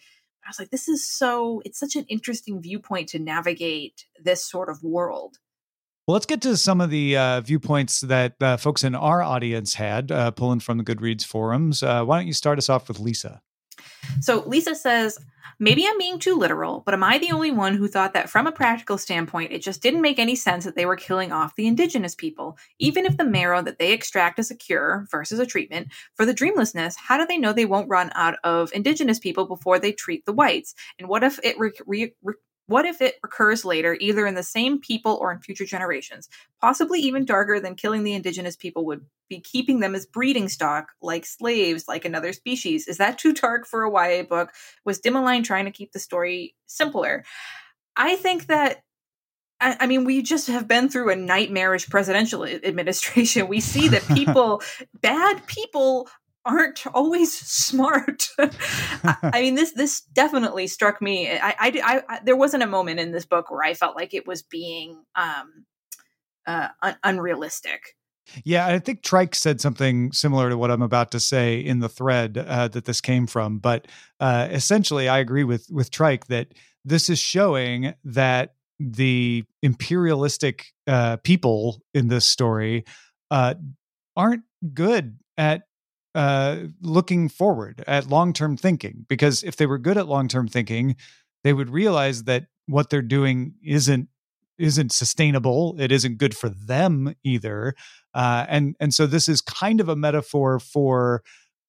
[0.44, 1.62] I was like, this is so.
[1.64, 5.38] It's such an interesting viewpoint to navigate this sort of world.
[6.12, 9.72] Well, let's get to some of the uh, viewpoints that uh, folks in our audience
[9.72, 11.82] had, uh, pulling from the Goodreads forums.
[11.82, 13.40] Uh, why don't you start us off with Lisa?
[14.20, 15.18] So, Lisa says,
[15.58, 18.46] Maybe I'm being too literal, but am I the only one who thought that from
[18.46, 21.66] a practical standpoint, it just didn't make any sense that they were killing off the
[21.66, 22.58] indigenous people?
[22.78, 26.34] Even if the marrow that they extract is a cure versus a treatment for the
[26.34, 30.26] dreamlessness, how do they know they won't run out of indigenous people before they treat
[30.26, 30.74] the whites?
[30.98, 32.34] And what if it re- re-
[32.66, 36.28] what if it recurs later, either in the same people or in future generations?
[36.60, 40.92] Possibly even darker than killing the indigenous people would be keeping them as breeding stock,
[41.00, 42.86] like slaves, like another species.
[42.86, 44.52] Is that too dark for a YA book?
[44.84, 47.24] Was Dimaline trying to keep the story simpler?
[47.96, 48.82] I think that
[49.62, 53.48] I, I mean, we just have been through a nightmarish presidential administration.
[53.48, 54.60] We see that people,
[55.00, 56.08] bad people,
[56.44, 58.28] aren't always smart.
[58.38, 61.30] I mean, this this definitely struck me.
[61.30, 64.26] I, I, I, there wasn't a moment in this book where I felt like it
[64.26, 65.64] was being um,
[66.46, 67.96] uh, un- unrealistic.
[68.44, 71.88] Yeah, I think Trike said something similar to what I'm about to say in the
[71.88, 73.58] thread uh, that this came from.
[73.58, 73.88] But
[74.20, 76.48] uh, essentially, I agree with with Trike that
[76.84, 82.84] this is showing that the imperialistic uh, people in this story
[83.30, 83.54] uh,
[84.16, 84.42] aren't
[84.74, 85.62] good at
[86.14, 89.06] uh, looking forward at long term thinking.
[89.08, 90.96] Because if they were good at long term thinking,
[91.44, 94.08] they would realize that what they're doing isn't
[94.58, 95.74] isn't sustainable.
[95.78, 97.74] It isn't good for them either.
[98.14, 101.22] Uh, and and so this is kind of a metaphor for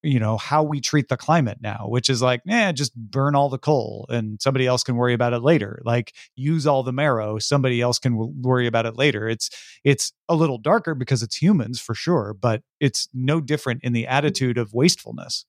[0.03, 3.49] you know how we treat the climate now which is like eh just burn all
[3.49, 7.39] the coal and somebody else can worry about it later like use all the marrow
[7.39, 9.49] somebody else can w- worry about it later it's
[9.83, 14.05] it's a little darker because it's humans for sure but it's no different in the
[14.05, 15.45] attitude of wastefulness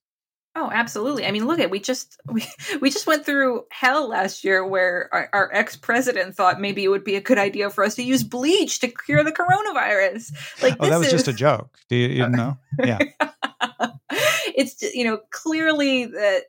[0.57, 1.27] Oh, absolutely.
[1.27, 2.47] I mean, look at we just we
[2.81, 6.89] we just went through hell last year where our, our ex president thought maybe it
[6.89, 10.33] would be a good idea for us to use bleach to cure the coronavirus.
[10.63, 11.13] Like, oh, that was is...
[11.13, 11.77] just a joke.
[11.89, 12.57] Do you, you know?
[12.79, 12.99] Yeah.
[14.55, 16.45] it's you know clearly that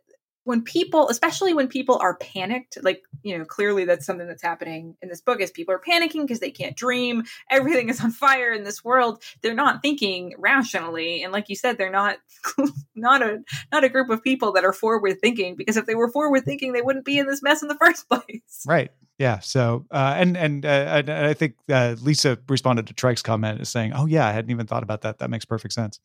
[0.46, 4.96] when people especially when people are panicked like you know clearly that's something that's happening
[5.02, 8.54] in this book is people are panicking because they can't dream everything is on fire
[8.54, 9.22] in this world.
[9.42, 12.18] They're not thinking rationally and like you said they're not
[12.96, 16.12] not a not a group of people that are forward thinking because if they were
[16.12, 18.64] forward thinking they wouldn't be in this mess in the first place.
[18.66, 19.40] Right yeah.
[19.40, 23.70] So, uh, and and, uh, and I think uh, Lisa responded to Trike's comment as
[23.70, 25.20] saying, "Oh yeah, I hadn't even thought about that.
[25.20, 26.00] That makes perfect sense."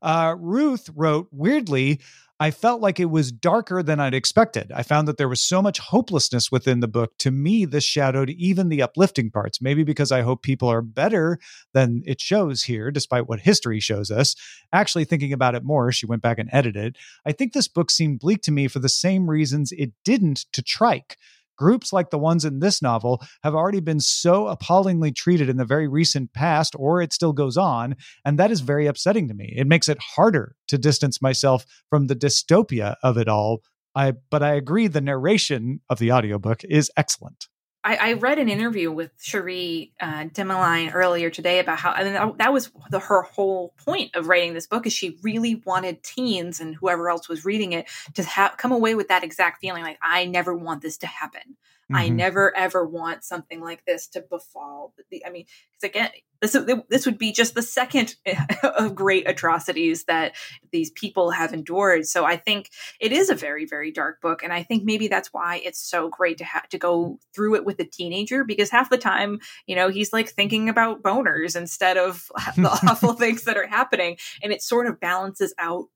[0.00, 2.00] Uh, Ruth wrote, "Weirdly,
[2.40, 4.70] I felt like it was darker than I'd expected.
[4.72, 7.12] I found that there was so much hopelessness within the book.
[7.18, 11.40] To me, this shadowed even the uplifting parts, maybe because I hope people are better
[11.74, 14.36] than it shows here, despite what history shows us.
[14.72, 16.96] Actually, thinking about it more, she went back and edited.
[17.26, 20.62] I think this book seemed bleak to me for the same reasons it didn't to
[20.62, 21.16] Trike.
[21.58, 25.64] Groups like the ones in this novel have already been so appallingly treated in the
[25.64, 27.96] very recent past, or it still goes on.
[28.24, 29.52] And that is very upsetting to me.
[29.56, 33.62] It makes it harder to distance myself from the dystopia of it all.
[33.94, 37.48] I, but I agree the narration of the audiobook is excellent.
[37.84, 42.12] I, I, read an interview with Cherie uh, Dimaline earlier today about how I mean
[42.14, 46.02] that, that was the, her whole point of writing this book is she really wanted
[46.02, 49.82] teens and whoever else was reading it to have come away with that exact feeling
[49.82, 51.56] like I never want this to happen.
[51.90, 51.96] Mm-hmm.
[51.96, 54.92] I never ever want something like this to befall.
[55.10, 56.10] The, I mean, because again,
[56.42, 56.56] this
[56.90, 58.14] this would be just the second
[58.62, 60.36] of great atrocities that
[60.70, 62.06] these people have endured.
[62.06, 62.68] So I think
[63.00, 66.10] it is a very very dark book, and I think maybe that's why it's so
[66.10, 69.74] great to have to go through it with a teenager because half the time, you
[69.74, 74.52] know, he's like thinking about boners instead of the awful things that are happening, and
[74.52, 75.86] it sort of balances out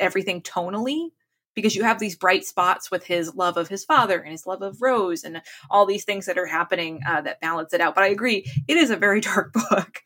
[0.00, 1.08] everything tonally
[1.56, 4.62] because you have these bright spots with his love of his father and his love
[4.62, 7.96] of Rose and all these things that are happening uh, that balance it out.
[7.96, 10.02] But I agree, it is a very dark book.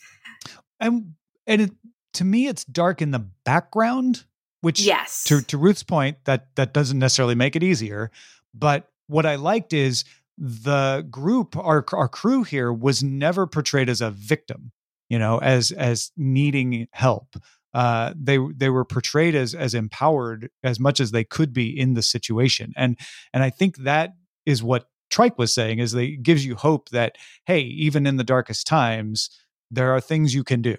[0.79, 1.15] And
[1.47, 1.73] and it,
[2.15, 4.25] to me, it's dark in the background,
[4.63, 8.11] which yes, to to Ruth's point, that that doesn't necessarily make it easier.
[8.55, 10.05] But what I liked is
[10.39, 14.73] the group, our our crew here, was never portrayed as a victim,
[15.09, 17.37] you know, as as needing help
[17.75, 21.95] uh, they they were portrayed as as empowered as much as they could be in
[21.95, 22.99] the situation, and
[23.33, 24.15] and I think that
[24.47, 27.17] is what Trike was saying is it gives you hope that
[27.47, 29.31] hey, even in the darkest times,
[29.71, 30.77] there are things you can do.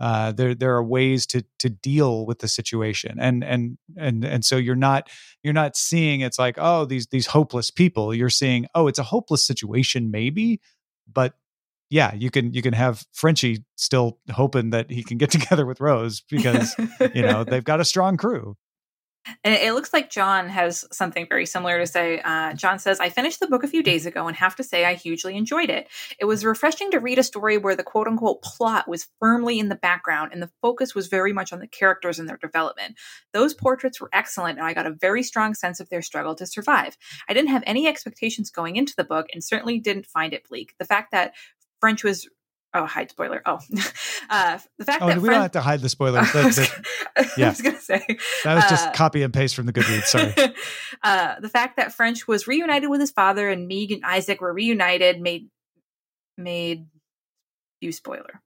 [0.00, 4.44] Uh, there there are ways to to deal with the situation, and and and and
[4.44, 5.08] so you're not
[5.44, 8.12] you're not seeing it's like oh these these hopeless people.
[8.12, 10.60] You're seeing oh it's a hopeless situation maybe,
[11.12, 11.34] but
[11.92, 15.78] yeah, you can you can have Frenchie still hoping that he can get together with
[15.78, 16.74] Rose because
[17.14, 18.56] you know they've got a strong crew.
[19.44, 22.20] And it looks like John has something very similar to say.
[22.24, 24.84] Uh, John says, I finished the book a few days ago and have to say
[24.84, 25.86] I hugely enjoyed it.
[26.18, 29.68] It was refreshing to read a story where the quote unquote plot was firmly in
[29.68, 32.96] the background and the focus was very much on the characters and their development.
[33.32, 36.46] Those portraits were excellent and I got a very strong sense of their struggle to
[36.46, 36.96] survive.
[37.28, 40.74] I didn't have any expectations going into the book and certainly didn't find it bleak.
[40.80, 41.32] The fact that
[41.82, 42.28] French was
[42.74, 43.42] oh hide spoiler.
[43.44, 43.58] Oh
[44.30, 46.54] uh, the fact oh, that we French, don't have to hide the spoilers that,
[47.16, 47.46] that, yeah.
[47.46, 48.06] I was gonna say
[48.44, 50.32] that was just uh, copy and paste from the Goodreads sorry.
[51.02, 54.52] uh, the fact that French was reunited with his father and Meg and Isaac were
[54.52, 55.48] reunited made
[56.38, 56.86] made
[57.80, 58.40] you spoiler.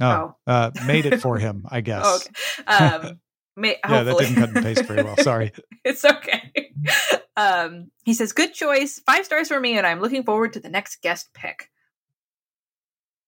[0.00, 0.50] Oh, oh.
[0.50, 2.02] Uh, made it for him I guess.
[2.02, 2.18] oh,
[2.62, 2.84] okay.
[2.84, 3.20] Um,
[3.56, 5.52] may, yeah that didn't cut and paste very well sorry.
[5.84, 6.72] It's okay.
[7.36, 10.70] Um, he says good choice five stars for me and I'm looking forward to the
[10.70, 11.68] next guest pick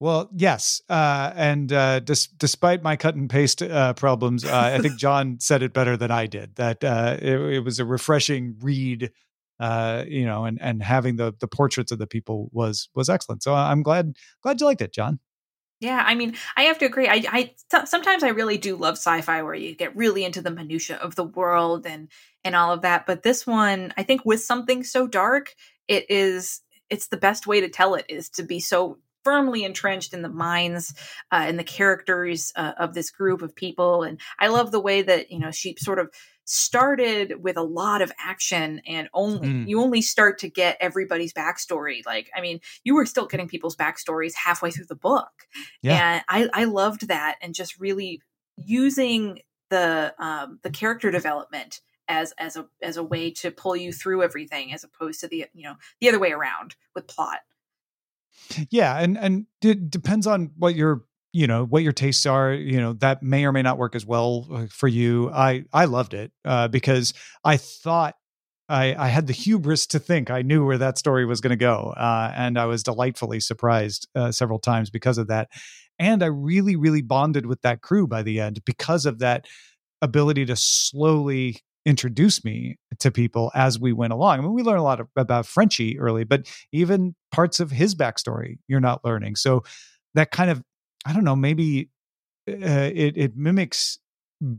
[0.02, 4.80] Well, yes, uh, and uh, dis- despite my cut and paste uh, problems, uh, I
[4.80, 6.56] think John said it better than I did.
[6.56, 9.12] That uh, it, it, was a refreshing read,
[9.60, 13.44] uh, you know, and and having the the portraits of the people was was excellent.
[13.44, 15.20] So I'm glad glad you liked it, John.
[15.78, 17.06] Yeah, I mean, I have to agree.
[17.06, 17.22] I,
[17.70, 21.14] I sometimes I really do love sci-fi where you get really into the minutia of
[21.14, 22.10] the world and
[22.42, 23.06] and all of that.
[23.06, 25.54] But this one, I think, with something so dark,
[25.86, 30.14] it is it's the best way to tell it is to be so firmly entrenched
[30.14, 30.94] in the minds
[31.30, 34.02] uh, and the characters uh, of this group of people.
[34.02, 36.10] And I love the way that, you know, she sort of
[36.44, 39.68] started with a lot of action and only mm.
[39.68, 43.76] you only start to get everybody's backstory like i mean you were still getting people's
[43.76, 45.30] backstories halfway through the book
[45.82, 46.14] yeah.
[46.14, 48.20] and i i loved that and just really
[48.56, 49.38] using
[49.70, 54.22] the um the character development as as a as a way to pull you through
[54.22, 57.38] everything as opposed to the you know the other way around with plot
[58.70, 62.52] yeah, and and it depends on what your you know what your tastes are.
[62.52, 65.30] You know that may or may not work as well uh, for you.
[65.30, 67.14] I I loved it uh, because
[67.44, 68.16] I thought
[68.68, 71.56] I, I, had the hubris to think I knew where that story was going to
[71.56, 75.48] go, uh, and I was delightfully surprised uh, several times because of that.
[75.98, 79.46] And I really, really bonded with that crew by the end because of that
[80.00, 84.38] ability to slowly introduce me to people as we went along.
[84.38, 87.94] I mean, we learned a lot of, about Frenchie early, but even parts of his
[87.94, 89.36] backstory you're not learning.
[89.36, 89.64] So
[90.14, 90.62] that kind of,
[91.04, 91.90] I don't know, maybe
[92.48, 93.98] uh, it it mimics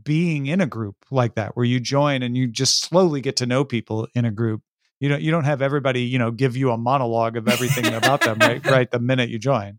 [0.02, 3.46] being in a group like that where you join and you just slowly get to
[3.46, 4.62] know people in a group.
[5.00, 8.22] You don't you don't have everybody you know give you a monologue of everything about
[8.22, 9.78] them right right the minute you join.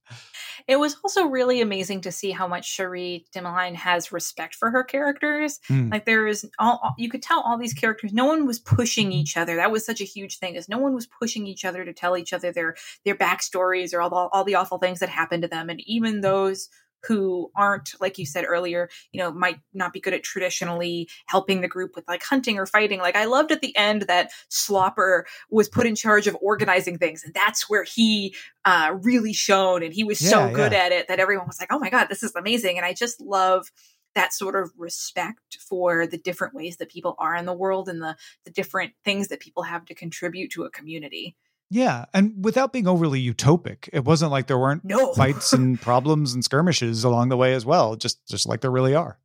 [0.68, 4.84] It was also really amazing to see how much Cherie Dimaline has respect for her
[4.84, 5.59] characters.
[5.70, 5.91] Mm.
[5.91, 8.13] Like there is all you could tell all these characters.
[8.13, 9.55] No one was pushing each other.
[9.55, 10.55] That was such a huge thing.
[10.55, 14.01] Is no one was pushing each other to tell each other their their backstories or
[14.01, 15.70] all the, all the awful things that happened to them.
[15.70, 16.70] And even those
[17.04, 21.62] who aren't like you said earlier you know might not be good at traditionally helping
[21.62, 25.24] the group with like hunting or fighting like i loved at the end that slopper
[25.50, 28.36] was put in charge of organizing things and that's where he
[28.66, 30.86] uh, really shone and he was yeah, so good yeah.
[30.86, 33.22] at it that everyone was like oh my god this is amazing and i just
[33.22, 33.72] love
[34.16, 38.02] that sort of respect for the different ways that people are in the world and
[38.02, 38.16] the
[38.46, 41.36] the different things that people have to contribute to a community
[41.70, 45.13] yeah, and without being overly utopic, it wasn't like there weren't no.
[45.13, 47.95] fights and problems and skirmishes along the way as well.
[47.95, 49.18] Just just like there really are.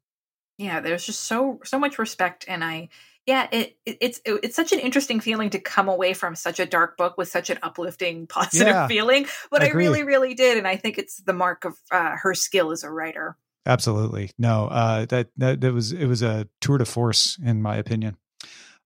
[0.59, 2.88] Yeah, there's just so so much respect, and I
[3.26, 6.59] yeah, it, it it's it, it's such an interesting feeling to come away from such
[6.59, 9.26] a dark book with such an uplifting, positive yeah, feeling.
[9.51, 12.34] But I, I, really, really did, and I think it's the mark of uh, her
[12.34, 13.36] skill as a writer.
[13.66, 17.76] Absolutely, no, uh, that that that was it was a tour de force in my
[17.76, 18.16] opinion.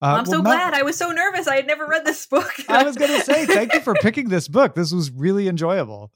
[0.04, 0.74] Uh, I'm well, so glad.
[0.74, 1.48] I was so nervous.
[1.48, 2.52] I had never read this book.
[2.68, 4.74] I was going to say, thank you for picking this book.
[4.74, 6.12] This was really enjoyable.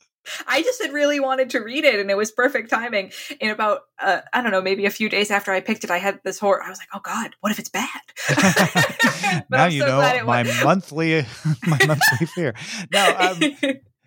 [0.47, 3.13] I just had really wanted to read it, and it was perfect timing.
[3.41, 5.97] In about, uh, I don't know, maybe a few days after I picked it, I
[5.97, 6.63] had this horror.
[6.63, 7.89] I was like, "Oh God, what if it's bad?"
[9.51, 11.25] now I'm you so know my monthly,
[11.67, 12.55] my monthly fear.
[12.93, 13.39] Now, um,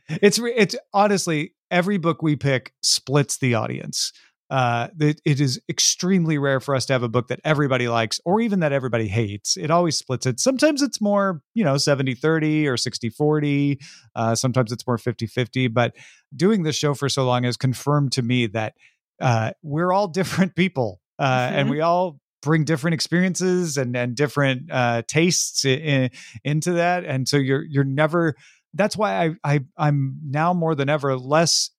[0.10, 4.14] it's it's honestly every book we pick splits the audience
[4.52, 8.20] uh, it, it is extremely rare for us to have a book that everybody likes
[8.26, 9.56] or even that everybody hates.
[9.56, 10.42] It always splits it.
[10.42, 13.80] Sometimes it's more, you know, 70 30 or 60 40.
[14.14, 15.70] Uh, sometimes it's more 50 50.
[15.70, 15.96] But
[16.36, 18.74] doing this show for so long has confirmed to me that
[19.22, 21.56] uh, we're all different people uh, mm-hmm.
[21.56, 26.10] and we all bring different experiences and, and different uh, tastes in,
[26.44, 27.06] into that.
[27.06, 28.36] And so you're, you're never,
[28.74, 31.70] that's why I, I I'm now more than ever less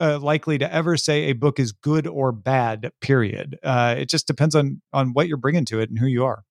[0.00, 2.90] uh, likely to ever say a book is good or bad.
[3.00, 3.58] Period.
[3.62, 6.44] Uh, it just depends on on what you're bringing to it and who you are.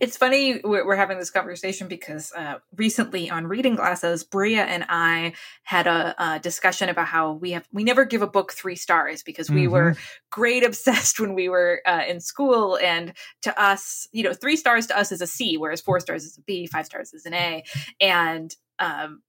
[0.00, 5.34] It's funny we're having this conversation because uh, recently on Reading Glasses, Bria and I
[5.64, 9.22] had a, a, discussion about how we have we never give a book three stars
[9.22, 9.72] because we mm-hmm.
[9.72, 9.96] were
[10.30, 13.12] great obsessed when we were uh, in school, and
[13.42, 16.38] to us, you know, three stars to us is a C, whereas four stars is
[16.38, 17.62] a B, five stars is an A,
[18.00, 19.22] and um,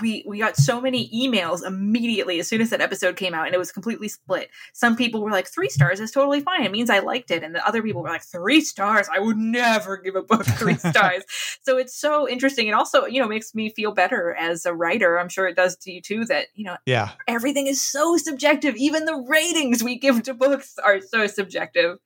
[0.00, 3.54] we we got so many emails immediately as soon as that episode came out and
[3.54, 4.50] it was completely split.
[4.72, 6.64] Some people were like three stars is totally fine.
[6.64, 7.42] It means i liked it.
[7.42, 9.08] And the other people were like three stars?
[9.12, 11.22] I would never give a book three stars.
[11.62, 12.66] So it's so interesting.
[12.66, 15.18] And also you know makes me feel better as a writer.
[15.18, 17.10] I'm sure it does to you too that you know yeah.
[17.28, 18.74] everything is so subjective.
[18.76, 21.98] Even the ratings we give to books are so subjective.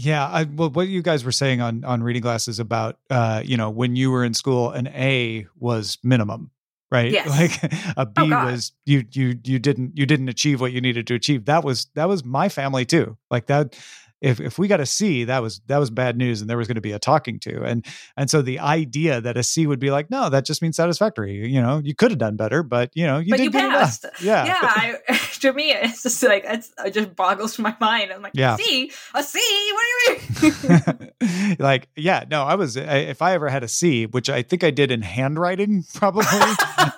[0.00, 3.56] Yeah, I, well, what you guys were saying on on reading glasses about, uh, you
[3.56, 6.52] know, when you were in school, an A was minimum,
[6.90, 7.28] right yes.
[7.28, 10.72] like a oh, B oh, oh, was you you you didn't you didn't achieve what
[10.72, 13.76] you needed to achieve that was that was my family too like that
[14.20, 16.66] if if we got a C, that was that was bad news, and there was
[16.66, 17.86] going to be a talking to, and
[18.16, 21.34] and so the idea that a C would be like, no, that just means satisfactory.
[21.48, 24.04] You know, you could have done better, but you know, you but did you passed.
[24.04, 24.22] enough.
[24.22, 24.58] Yeah, yeah.
[24.60, 24.98] I,
[25.40, 28.12] to me, it's just like it's, it just boggles my mind.
[28.12, 28.54] I'm like, Yeah.
[28.54, 29.38] a C, a C.
[29.72, 31.56] What do you mean?
[31.58, 34.64] like yeah, no, I was I, if I ever had a C, which I think
[34.64, 36.24] I did in handwriting, probably.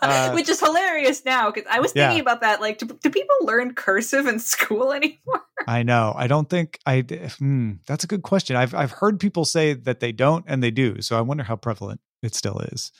[0.02, 2.08] uh, Which is hilarious now because I was Yeah.
[2.08, 2.60] thinking about that.
[2.60, 5.42] Like, do, do people learn cursive in school anymore?
[5.66, 6.14] I know.
[6.16, 7.02] I don't think I.
[7.38, 8.56] Hmm, that's a good question.
[8.56, 11.00] I've I've heard people say that they don't and they do.
[11.02, 12.92] So I wonder how prevalent it still is.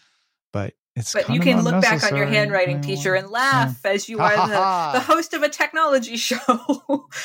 [0.53, 1.13] But it's.
[1.13, 4.99] But you can look back on your handwriting teacher and laugh as you are the,
[4.99, 6.39] the host of a technology show.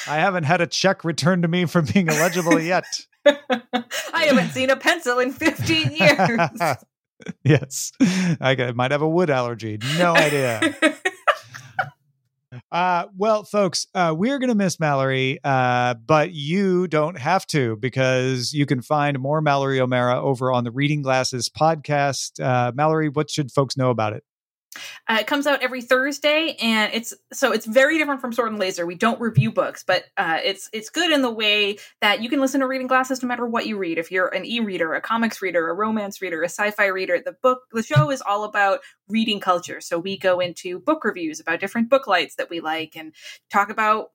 [0.08, 2.86] I haven't had a check returned to me for being illegible yet.
[3.26, 6.40] I haven't seen a pencil in 15 years.
[7.44, 9.80] yes, I might have a wood allergy.
[9.98, 10.76] No idea.
[12.72, 17.76] Uh, well, folks, uh, we're going to miss Mallory, uh, but you don't have to
[17.78, 22.44] because you can find more Mallory O'Meara over on the Reading Glasses podcast.
[22.44, 24.24] Uh, Mallory, what should folks know about it?
[25.08, 28.60] Uh, it comes out every Thursday, and it's so it's very different from Sword and
[28.60, 28.86] Laser.
[28.86, 32.40] We don't review books, but uh, it's it's good in the way that you can
[32.40, 33.98] listen to Reading Glasses no matter what you read.
[33.98, 37.62] If you're an e-reader, a comics reader, a romance reader, a sci-fi reader, the book
[37.72, 39.82] the show is all about reading culture.
[39.82, 43.14] So we go into book reviews about different book lights that we like, and
[43.52, 44.12] talk about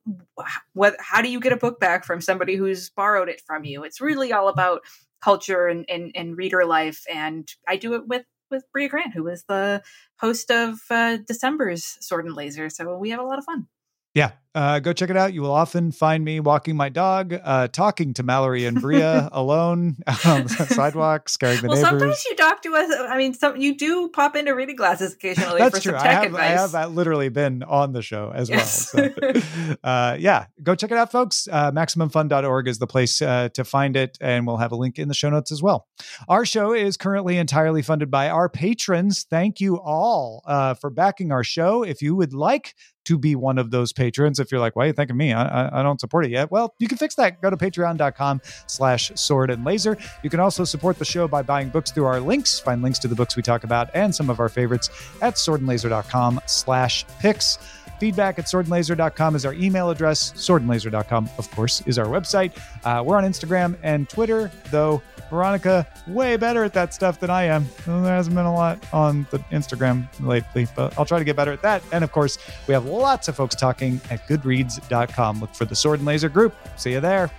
[0.72, 3.84] what how do you get a book back from somebody who's borrowed it from you.
[3.84, 4.82] It's really all about
[5.22, 9.24] culture and, and, and reader life, and I do it with with Bria Grant, who
[9.24, 9.82] was the
[10.20, 12.68] host of uh, December's Sword and Laser.
[12.68, 13.66] So we have a lot of fun.
[14.14, 15.32] Yeah, uh, go check it out.
[15.32, 19.96] You will often find me walking my dog, uh, talking to Mallory and Bria alone
[20.24, 21.90] on the sidewalk, scaring the well, neighbors.
[21.90, 22.92] sometimes you talk to us.
[23.08, 25.92] I mean, some you do pop into reading glasses occasionally That's for true.
[25.92, 26.42] some I tech have, advice.
[26.42, 28.92] I have uh, literally been on the show as Yes.
[28.92, 29.10] well.
[29.14, 31.46] So, uh, yeah, go check it out, folks.
[31.50, 35.06] Uh, MaximumFun.org is the place uh, to find it, and we'll have a link in
[35.06, 35.86] the show notes as well.
[36.28, 39.24] Our show is currently entirely funded by our patrons.
[39.30, 41.84] Thank you all uh, for backing our show.
[41.84, 42.74] If you would like
[43.06, 45.32] to be one of those patrons, if you're like, why are you thinking me?
[45.32, 46.50] I, I, I don't support it yet.
[46.50, 47.40] Well, you can fix that.
[47.40, 49.96] Go to patreon.com slash sword and laser.
[50.22, 52.58] You can also support the show by buying books through our links.
[52.58, 54.90] Find links to the books we talk about and some of our favorites
[55.22, 57.58] at swordandlaser.com slash picks.
[58.00, 60.32] Feedback at swordandlaser.com is our email address.
[60.32, 62.52] Swordandlaser.com, of course, is our website.
[62.82, 67.44] Uh, we're on Instagram and Twitter, though Veronica way better at that stuff than I
[67.44, 67.66] am.
[67.86, 71.52] There hasn't been a lot on the Instagram lately, but I'll try to get better
[71.52, 71.82] at that.
[71.92, 75.40] And of course, we have lots of folks talking at goodreads.com.
[75.40, 76.54] Look for the Sword and Laser group.
[76.76, 77.30] See you there.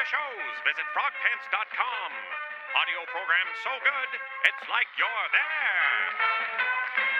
[0.00, 2.10] Other shows, visit frogpants.com.
[2.72, 4.10] Audio program so good,
[4.48, 7.19] it's like you're there.